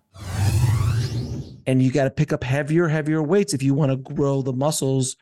[1.68, 4.52] And you got to pick up heavier, heavier weights if you want to grow the
[4.52, 5.16] muscles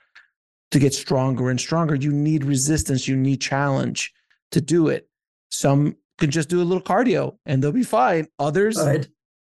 [0.72, 1.96] to get stronger and stronger.
[1.96, 4.14] You need resistance, you need challenge
[4.52, 5.10] to do it.
[5.50, 8.30] Some can just do a little cardio and they'll be fine.
[8.40, 9.06] Others Right.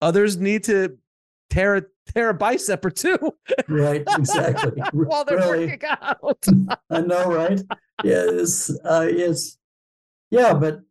[0.02, 0.98] others need to
[1.50, 1.84] tear a
[2.14, 3.18] tear a bicep or two
[3.70, 4.04] Right.
[4.18, 4.82] Exactly.
[4.92, 5.68] while they're Really.
[5.68, 6.46] working out.
[6.90, 7.62] I know, right?
[8.04, 9.56] Yes, uh, yes,
[10.32, 10.82] yeah, but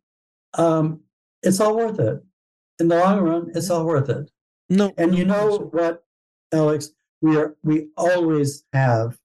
[0.55, 1.01] um,
[1.43, 2.23] it's all worth it.
[2.79, 3.73] In the long run, it's mm-hmm.
[3.73, 4.29] all worth it.
[4.69, 6.03] No, And you know what,
[6.53, 6.91] Alex?
[7.21, 9.17] We are we always have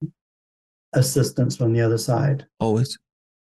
[0.92, 2.98] assistance from the other side, always,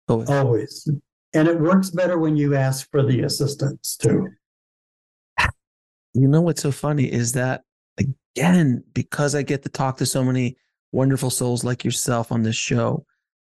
[0.08, 0.30] always.
[0.30, 0.90] always,
[1.34, 4.30] and it works better when you ask for the assistance too.
[6.14, 7.64] You know what's so funny is that
[7.98, 10.58] again, because I get to talk to so many
[10.92, 13.06] wonderful souls like yourself on this show,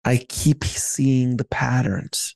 [0.05, 2.35] I keep seeing the patterns.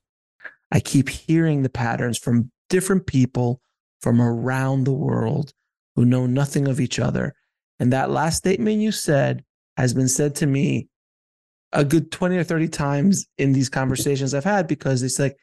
[0.71, 3.61] I keep hearing the patterns from different people
[4.01, 5.53] from around the world
[5.95, 7.33] who know nothing of each other.
[7.79, 9.43] And that last statement you said
[9.77, 10.87] has been said to me
[11.73, 15.35] a good 20 or 30 times in these conversations I've had because it's like,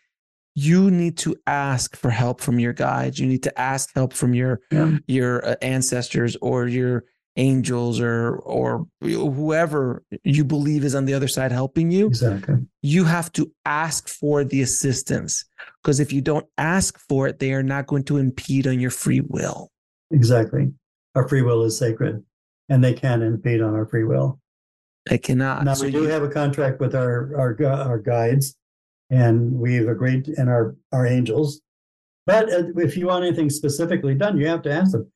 [0.55, 3.19] you need to ask for help from your guides.
[3.19, 4.99] You need to ask help from your Yeah.
[5.07, 7.05] your uh, ancestors or your
[7.37, 12.57] angels or or whoever you believe is on the other side helping you Exactly.
[12.83, 15.43] you have to ask for the assistance
[15.83, 18.91] because if you don't ask for it they are not going to impede on your
[18.91, 19.71] free will
[20.11, 20.71] Exactly.
[21.15, 22.23] Our free will is sacred,
[22.69, 24.39] and they can impede on our free will.
[25.09, 28.55] they cannot Now So we do you- have a contract with our our our guides,
[29.11, 31.61] and we've agreed and our our angels.
[32.27, 35.11] But uh, if you want anything specifically done, you have to ask them.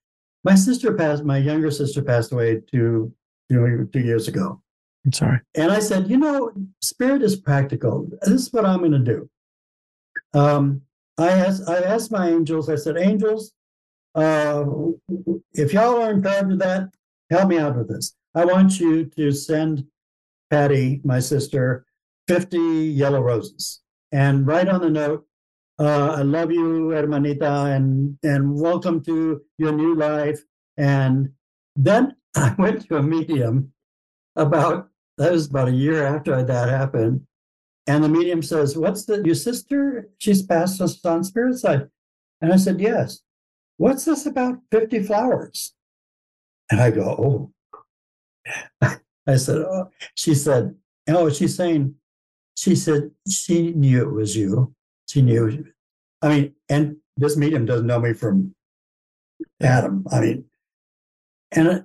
[0.44, 1.24] My sister passed.
[1.24, 3.12] My younger sister passed away two
[3.50, 4.60] you know two years ago,
[5.04, 6.50] i'm sorry and I said, you know,
[6.82, 8.08] spirit is practical.
[8.22, 9.28] This is what I'm going to do.
[10.34, 10.82] Um,
[11.18, 12.68] I asked I asked my angels.
[12.68, 13.52] I said, angels,
[14.14, 14.64] uh,
[15.54, 16.88] if y'all are charge of that,
[17.30, 18.14] help me out with this.
[18.34, 19.86] I want you to send
[20.50, 21.86] Patty, my sister,
[22.28, 23.80] 50 yellow roses
[24.12, 25.26] and write on the note,
[25.78, 30.40] uh, I love you, hermanita, and, and welcome to your new life.
[30.76, 31.30] And
[31.74, 33.72] then I went to a medium
[34.36, 37.25] about, that was about a year after that happened.
[37.86, 40.08] And the medium says, What's the, your sister?
[40.18, 41.88] She's passed us on spirit side.
[42.40, 43.20] And I said, Yes.
[43.78, 45.74] What's this about 50 flowers?
[46.70, 47.52] And I go,
[48.82, 48.96] Oh.
[49.26, 50.74] I said, Oh, she said,
[51.08, 51.94] Oh, she's saying,
[52.56, 54.74] she said she knew it was you.
[55.08, 55.66] She knew.
[56.22, 58.54] I mean, and this medium doesn't know me from
[59.60, 60.04] Adam.
[60.10, 60.44] I mean,
[61.52, 61.84] and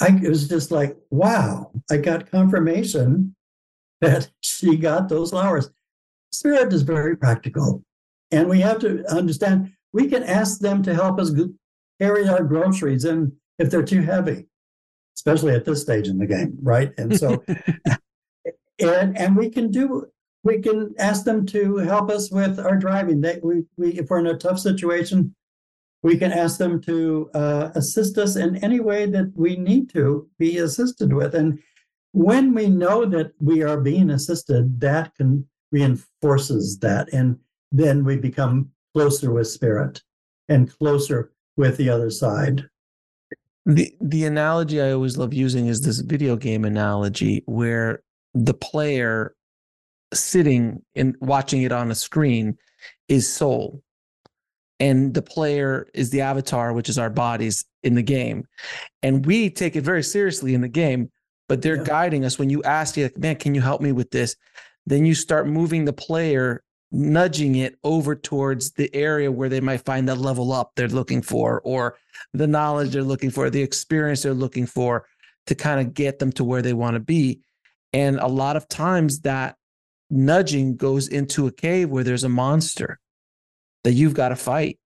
[0.00, 3.35] I it was just like, wow, I got confirmation
[4.00, 5.70] that she got those flowers.
[6.32, 7.82] Spirit is very practical.
[8.30, 11.32] And we have to understand we can ask them to help us
[12.00, 14.46] carry our groceries and if they're too heavy,
[15.16, 16.92] especially at this stage in the game, right?
[16.98, 17.42] And so
[18.78, 20.06] and and we can do
[20.42, 23.20] we can ask them to help us with our driving.
[23.20, 25.34] They we, we if we're in a tough situation,
[26.02, 30.28] we can ask them to uh, assist us in any way that we need to
[30.38, 31.34] be assisted with.
[31.34, 31.58] And
[32.16, 37.38] when we know that we are being assisted, that can reinforces that, and
[37.70, 40.02] then we become closer with spirit
[40.48, 42.64] and closer with the other side.
[43.66, 48.02] The the analogy I always love using is this video game analogy where
[48.32, 49.34] the player
[50.14, 52.56] sitting and watching it on a screen
[53.08, 53.82] is soul.
[54.80, 58.46] And the player is the avatar, which is our bodies in the game.
[59.02, 61.10] And we take it very seriously in the game,
[61.48, 61.84] but they're Yeah.
[61.84, 62.38] guiding us.
[62.38, 64.36] When you ask, you like, man, can you help me with this?
[64.86, 69.84] Then you start moving the player, nudging it over towards the area where they might
[69.84, 71.96] find that level up they're looking for, or
[72.32, 75.06] the knowledge they're looking for, the experience they're looking for
[75.46, 77.40] to kind of get them to where they want to be.
[77.92, 79.56] And a lot of times that
[80.10, 82.98] nudging goes into a cave where there's a monster
[83.84, 84.78] that you've got to fight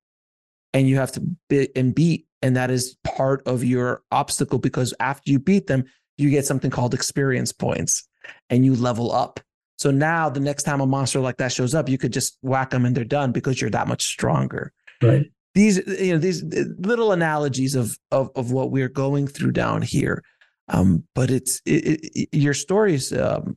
[0.72, 2.26] and you have to bit and beat.
[2.42, 5.84] And that is part of your obstacle because after you beat them,
[6.20, 8.06] you get something called experience points
[8.50, 9.40] and you level up.
[9.78, 12.70] So now the next time a monster like that shows up, you could just whack
[12.70, 15.30] them and they're done because you're that much stronger Right.
[15.54, 19.80] these you know these uh, little analogies of of of what we're going through down
[19.80, 20.22] here
[20.68, 23.56] um but it's it, it, your story is um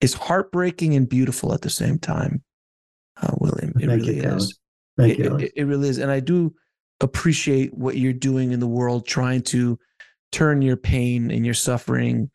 [0.00, 2.42] is heartbreaking and beautiful at the same time
[3.20, 4.58] uh, william it Thank really you, is
[4.96, 5.36] Thank it, you.
[5.38, 6.54] It, it really is and i do
[7.00, 9.76] appreciate what you're doing in the world trying to
[10.34, 12.28] turn your pain and your suffering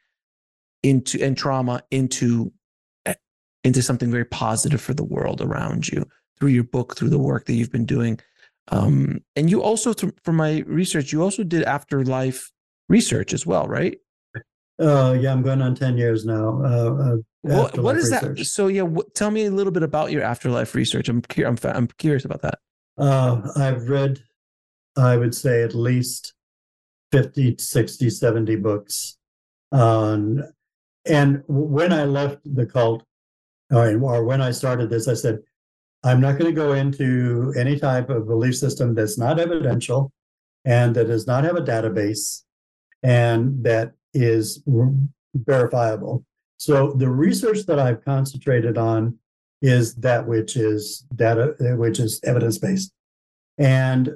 [0.83, 2.53] into and trauma into
[3.05, 3.13] eh,
[3.65, 6.07] into something very positive for the world around you
[6.39, 8.17] through your book, through the work that you've been doing.
[8.69, 9.93] Um, and you also,
[10.23, 12.49] from my research, you also did afterlife
[12.87, 13.97] research as well, right?
[14.79, 16.63] Uh, yeah, I'm going on 10 years now.
[16.63, 18.45] Uh, uh, What, is afterlife that?
[18.45, 21.09] So yeah, tell me a little bit about your afterlife research.
[21.09, 22.59] I'm cu- I'm, fa- I'm curious about that.
[22.97, 24.19] Uh, I've read,
[24.95, 26.33] I would say, at least
[27.11, 29.17] 50, 60, 70 books.
[29.71, 30.43] Um,
[31.05, 33.03] and when I left the cult,
[33.71, 35.39] or, when I started this, I said,
[36.03, 40.11] I'm not going to go into any type of belief system that's not evidential
[40.65, 42.43] and that does not have a database
[43.03, 44.63] and that is
[45.35, 46.25] verifiable.
[46.57, 49.17] So the research that I've concentrated on
[49.61, 52.91] is that which is data, which is evidence based.
[53.57, 54.15] And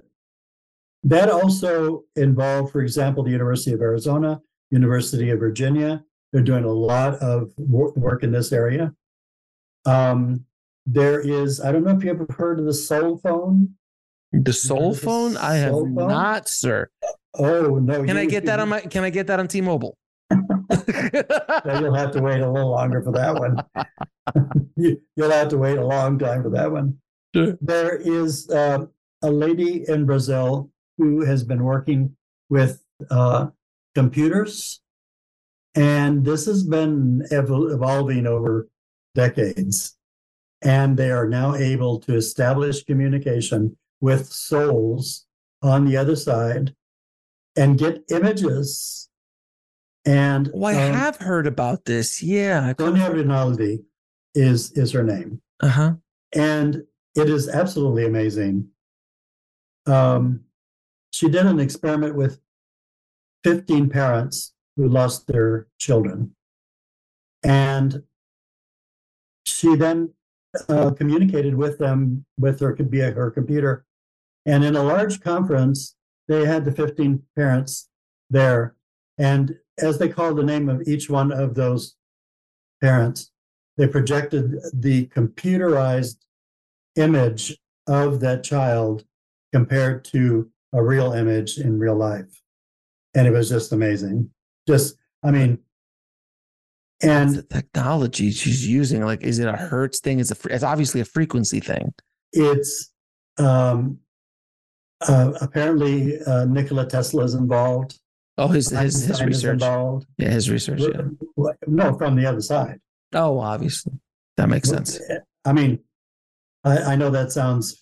[1.03, 4.41] that also involved, for example, the University of Arizona,
[4.71, 6.03] University of Virginia.
[6.31, 8.93] They're doing a lot of work in this area.
[9.85, 10.45] Um,
[10.85, 13.75] there is, I don't know if you ever heard of the soul phone.
[14.31, 15.37] The soul the phone?
[15.37, 15.93] I have phone?
[15.93, 16.89] not, sir.
[17.35, 18.03] Oh no!
[18.03, 18.81] Can I get that on my?
[18.81, 19.97] Can I get that on T-Mobile?
[21.65, 23.57] Now, You'll have to wait a little longer for that one.
[24.75, 26.97] you, you'll have to wait a long time for that one.
[27.35, 27.55] Sure.
[27.61, 28.85] There is uh,
[29.21, 32.15] a lady in Brazil who has been working
[32.49, 33.47] with uh,
[33.95, 34.81] computers,
[35.75, 38.67] and this has been evol- evolving over
[39.15, 39.97] decades.
[40.61, 45.25] And they are now able to establish communication with souls
[45.61, 46.73] on the other side
[47.57, 49.09] and get images.
[50.05, 52.23] And oh, I um, have heard about this.
[52.23, 52.73] Yeah.
[52.79, 53.83] Sonia Rinaldi
[54.35, 55.93] is is her name, Uh huh.
[56.33, 56.83] and
[57.15, 58.69] it is absolutely amazing.
[59.85, 60.41] Um,
[61.13, 62.39] she did an experiment with
[63.43, 66.35] 15 parents who lost their children,
[67.43, 68.01] and
[69.45, 70.11] she then
[70.67, 73.85] uh, communicated with them with her her computer,
[74.45, 75.95] and in a large conference,
[76.27, 77.89] they had the 15 parents
[78.31, 78.75] there,
[79.19, 81.95] and as they called the name of each one of those
[82.81, 83.31] parents,
[83.77, 86.17] they projected the computerized
[86.95, 87.55] image
[87.85, 89.05] of that child
[89.51, 92.41] compared to a real image in real life.
[93.15, 94.29] And it was just amazing.
[94.67, 95.59] Just, I mean,
[97.01, 100.19] And the technology she's using, like, is it a hertz thing?
[100.19, 101.93] It's a, it's obviously a frequency thing.
[102.31, 102.91] it's
[103.37, 103.99] um,
[105.07, 107.99] uh, apparently uh, Nikola Tesla is involved.
[108.37, 109.53] Oh, his his his is research.
[109.61, 110.07] involved.
[110.17, 110.81] Yeah, his research.
[110.81, 111.01] Yeah.
[111.67, 112.79] No, from the other side.
[113.13, 113.93] Oh, obviously,
[114.37, 114.99] that makes sense.
[115.45, 115.79] I mean,
[116.63, 117.77] I, I know that sounds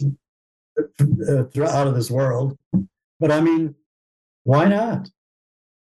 [0.80, 2.58] out of this world,
[3.20, 3.76] but I mean,
[4.44, 5.10] why not?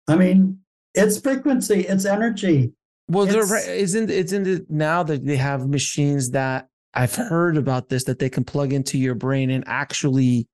[0.08, 0.60] I mean,
[0.94, 2.72] it's frequency, it's energy.
[3.08, 3.68] Well, It's- right.
[3.68, 8.28] Isn't isn't it now that they have machines that I've heard about this that they
[8.30, 10.46] can plug into your brain and actually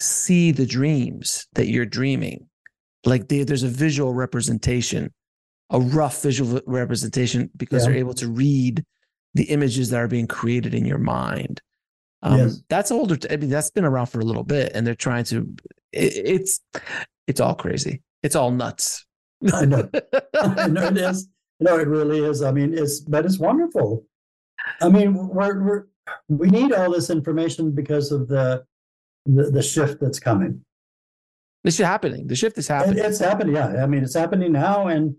[0.00, 2.46] see the dreams that you're dreaming.
[3.04, 5.12] Like they, there's a visual representation,
[5.70, 7.90] a rough visual representation because Yeah.
[7.90, 8.84] they're able to read
[9.34, 11.60] the images that are being created in your mind.
[12.22, 12.62] Um, Yes.
[12.68, 13.16] That's older.
[13.30, 15.48] I mean, that's been around for a little bit, and they're trying to.
[15.92, 16.60] It, it's
[17.26, 18.02] it's all crazy.
[18.22, 19.04] It's all nuts.
[19.52, 19.88] I know.
[20.40, 21.28] I know it is.
[21.60, 22.42] No, it really is.
[22.42, 24.04] I mean, it's but it's wonderful.
[24.80, 25.84] I mean, we're, we're
[26.28, 28.64] we need all this information because of the
[29.26, 30.64] the, the shift that's coming.
[31.64, 32.26] This is happening.
[32.26, 33.04] The shift is It- happening.
[33.04, 33.54] it's happening.
[33.54, 35.14] Yeah, I mean, it's happening now, and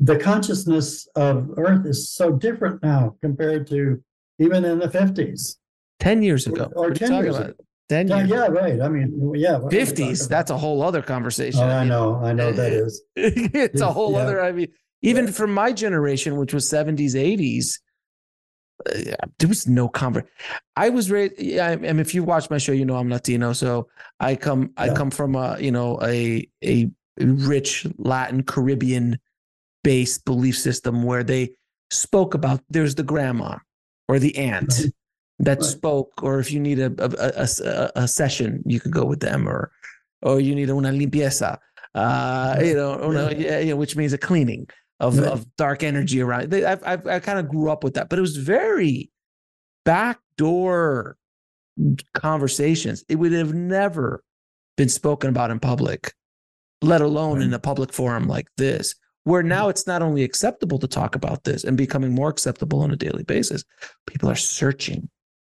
[0.00, 4.02] the consciousness of Earth is so different now compared to
[4.40, 5.57] even in the fifties
[6.00, 6.70] 10 years ago.
[6.76, 7.50] or you ten years about?
[7.50, 7.64] ago.
[7.88, 8.30] 10 Yeah, years.
[8.30, 8.80] yeah, right.
[8.82, 10.28] I mean, yeah, what are we talking 50s.
[10.28, 11.60] That's a whole other conversation.
[11.62, 13.02] Oh, I mean, know, I know that is.
[13.16, 14.18] it's a whole Yeah.
[14.20, 14.68] other, I mean,
[15.02, 15.30] even Yeah.
[15.32, 17.80] from my generation, which was 70s, 80s,
[18.86, 20.24] uh, there was no conver
[20.76, 21.34] I was raised.
[21.40, 23.88] Yeah, I mean, if you watch my show, you know I'm Latino, so
[24.20, 24.70] I come.
[24.76, 26.88] I come from a you know a a
[27.18, 29.18] rich Latin Caribbean
[29.82, 31.50] based belief system where they
[31.90, 32.60] spoke about.
[32.70, 33.56] There's the grandma
[34.08, 34.72] or the aunt.
[35.40, 35.64] That Right.
[35.70, 37.08] spoke, or if you need a a,
[37.44, 39.70] a a- session, you could go with them, or
[40.22, 41.58] or you need una limpieza.
[41.94, 42.66] Uh, Right.
[42.66, 43.38] you know, una, Yeah.
[43.38, 44.66] yeah, you know, which means a cleaning
[45.00, 45.28] of, Right.
[45.32, 46.50] of dark energy around.
[46.50, 49.10] They, I've, I've, I kind of grew up with that, but it was very
[49.84, 51.16] backdoor
[52.14, 53.04] conversations.
[53.08, 54.22] It would have never
[54.76, 56.12] been spoken about in public,
[56.82, 60.86] let alone in a public forum like this, where now it's not only acceptable to
[60.88, 63.64] talk about this and becoming more acceptable on a daily basis,
[64.06, 65.08] people are searching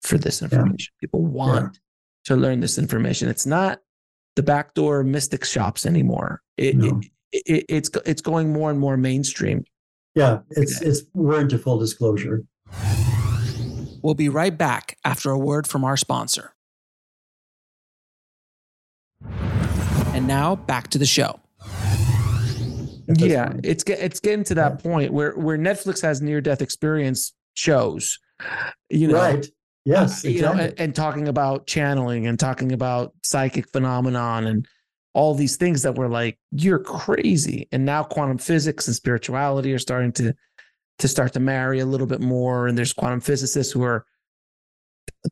[0.01, 0.93] for this information.
[0.99, 1.77] People want
[2.25, 3.27] to learn this information.
[3.29, 3.79] It's not
[4.35, 6.41] the backdoor mystic shops anymore.
[6.57, 6.99] It, No.
[6.99, 9.63] it- it, it's it's going more and more mainstream.
[10.15, 12.43] Yeah, it's it's we're into full disclosure.
[14.01, 16.55] We'll be right back after a word from our sponsor.
[19.21, 21.39] And now back to the show.
[23.17, 28.17] Yeah, it's it's getting to that point where where Netflix has near death experience shows,
[28.89, 29.45] you know, right?
[29.85, 30.33] Yes, exactly.
[30.33, 34.67] you know, and, and, talking about channeling and talking about psychic phenomenon and
[35.13, 37.67] all these things that were like you're crazy.
[37.71, 40.33] And now quantum physics and spirituality are starting to
[40.99, 42.67] to start to marry a little bit more.
[42.67, 44.05] And there's quantum physicists who are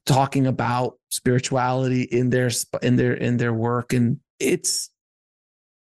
[0.06, 2.50] talking about spirituality in their
[2.82, 4.90] in their in their work, and it's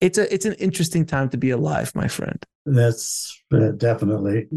[0.00, 2.44] it's a it's an interesting time to be alive, my friend.
[2.64, 4.48] That's uh, definitely,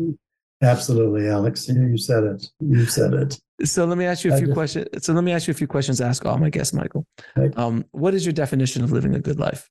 [0.61, 1.67] absolutely, Alex.
[1.67, 2.47] You said it.
[2.59, 3.39] You said it.
[3.65, 4.87] So let me ask you a few just, questions.
[5.05, 5.99] So let me ask you a few questions.
[5.99, 7.05] ask all my guests, Michael.
[7.55, 9.69] Um, what is your definition of living a good life?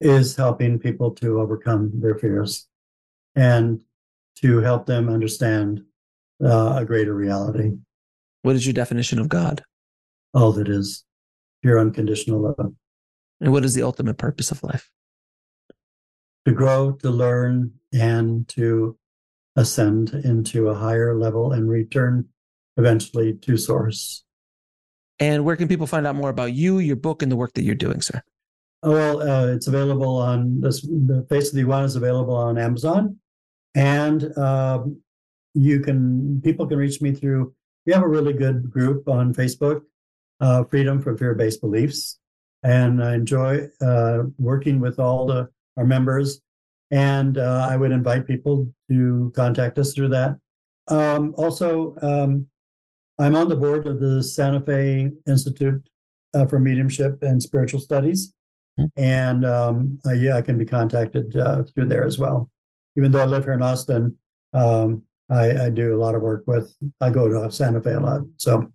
[0.00, 2.66] Is helping people to overcome their fears,
[3.34, 3.80] and
[4.36, 5.82] to help them understand
[6.44, 7.72] uh, a greater reality.
[8.42, 9.62] What is your definition of God?
[10.34, 11.04] All that is
[11.62, 12.74] pure unconditional love.
[13.40, 14.90] And what is the ultimate purpose of life?
[16.46, 18.96] To grow, to learn, and to
[19.56, 22.28] ascend into a higher level and return
[22.76, 24.24] eventually to source.
[25.18, 27.62] And where can people find out more about you, your book, and the work that
[27.62, 28.22] you're doing, sir?
[28.82, 32.58] Oh, well, uh, it's available on this, the Face of the Iguana is available on
[32.58, 33.16] Amazon,
[33.74, 35.00] and um,
[35.54, 37.54] you can people can reach me through.
[37.86, 39.80] We have a really good group on Facebook,
[40.40, 42.18] uh, Freedom from Fear-Based Beliefs,
[42.62, 45.48] and I enjoy uh, working with all the
[45.78, 46.42] our members.
[46.90, 50.36] And uh, I would invite people to contact us through that.
[50.88, 52.46] Um, also, um,
[53.18, 55.82] I'm on the board of the Santa Fe Institute
[56.34, 58.34] uh, for Mediumship and Spiritual Studies,
[58.96, 62.50] and um, uh, yeah, I can be contacted uh, through there as well.
[62.96, 64.16] Even though I live here in Austin,
[64.52, 66.74] um, I, I, do a lot of work with.
[67.00, 68.22] I go to Santa Fe a lot.
[68.36, 68.70] So,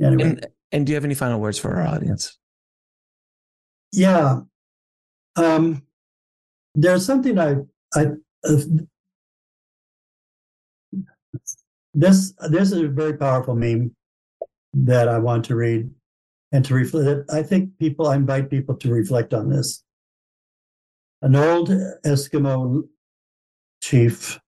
[0.00, 0.22] anyway.
[0.22, 2.38] And, and do you have any final words for our audience?
[3.92, 4.40] Yeah.
[5.36, 5.82] Um,
[6.74, 7.56] there's something I,
[7.94, 8.06] I,
[8.44, 8.56] uh,
[11.94, 13.94] this, this is a very powerful meme
[14.72, 15.90] that I want to read
[16.52, 17.30] and to reflect.
[17.30, 19.84] I think people, I invite people to reflect on this.
[21.20, 21.68] An old
[22.04, 22.82] Eskimo
[23.82, 24.40] chief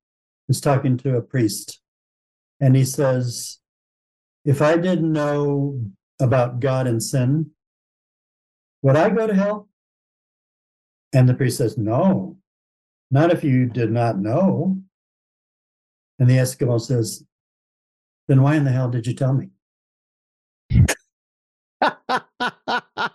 [0.49, 1.81] is talking to a priest,
[2.61, 3.59] and he says,
[4.45, 5.81] If I didn't know
[6.21, 7.51] about God and sin,
[8.83, 9.69] would I go to hell?
[11.15, 12.37] And the priest says, No,
[13.11, 14.79] not if you did not know.
[16.19, 17.25] And the Eskimo says,
[18.29, 19.51] Then why in the hell did you tell me?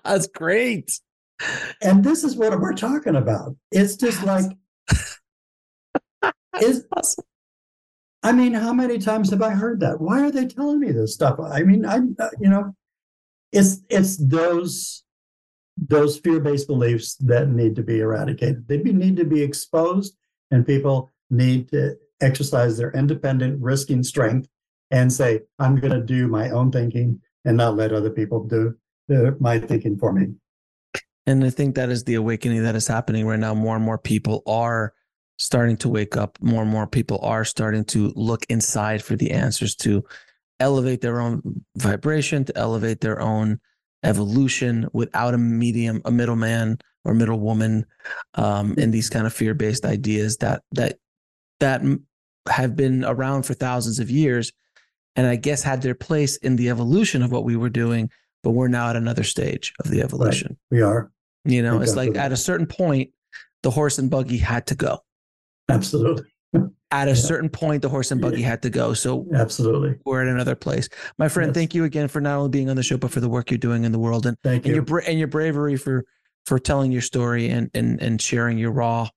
[0.05, 0.99] That's great.
[1.81, 3.55] And this is what we're talking about.
[3.71, 4.45] It's just like,
[6.61, 7.25] is, awesome.
[8.21, 10.01] I mean, how many times have I heard that?
[10.01, 11.39] Why are they telling me this stuff?
[11.39, 12.75] I mean, I, uh, you know,
[13.51, 15.03] it's it's those
[15.87, 18.67] those fear-based beliefs that need to be eradicated.
[18.67, 20.17] They need to be exposed,
[20.51, 24.49] and people need to exercise their independent risking strength
[24.91, 28.75] and say, "I'm going to do my own thinking and not let other people do
[29.39, 30.33] my thinking for me."
[31.25, 33.53] And I think that is the awakening that is happening right now.
[33.53, 34.93] More and more people are
[35.37, 36.37] starting to wake up.
[36.41, 40.03] More and more people are starting to look inside for the answers to
[40.59, 43.59] elevate their own vibration, to elevate their own
[44.03, 47.85] evolution without a medium, a middleman or middlewoman,
[48.35, 50.97] um, and these kind of fear based ideas that that
[51.59, 51.81] that
[52.47, 54.51] have been around for thousands of years,
[55.15, 58.09] and I guess had their place in the evolution of what we were doing.
[58.41, 60.57] But we're now at another stage of the evolution.
[60.71, 60.77] Right.
[60.77, 61.11] We are.
[61.43, 63.11] You know, it's like at a certain point,
[63.63, 64.99] the horse and buggy had to go.
[65.67, 66.25] Absolutely
[66.91, 67.15] at a yeah.
[67.15, 68.93] certain point the horse and buggy had to go.
[68.93, 69.95] So absolutely.
[70.05, 70.89] we're at another place.
[71.17, 71.53] My friend yes.
[71.55, 73.57] thank you again for not only being on the show but for the work you're
[73.57, 74.85] doing in the world and, thank and you.
[74.87, 76.05] your and your bravery for
[76.45, 79.07] for telling your story and and and sharing your raw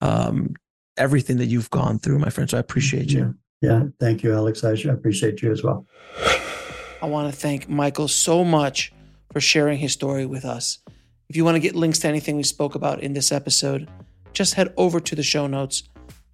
[0.00, 0.54] um
[0.96, 2.48] everything that you've gone through my friend.
[2.48, 3.34] So i appreciate you.
[3.60, 3.84] Yeah, yeah.
[3.98, 4.62] thank you alex.
[4.62, 5.86] I appreciate you as well.
[7.02, 8.92] I want to thank michael so much
[9.32, 10.78] for sharing his story with us.
[11.28, 13.88] If you want to get links to anything we spoke about in this episode
[14.32, 15.84] just head over to the show notes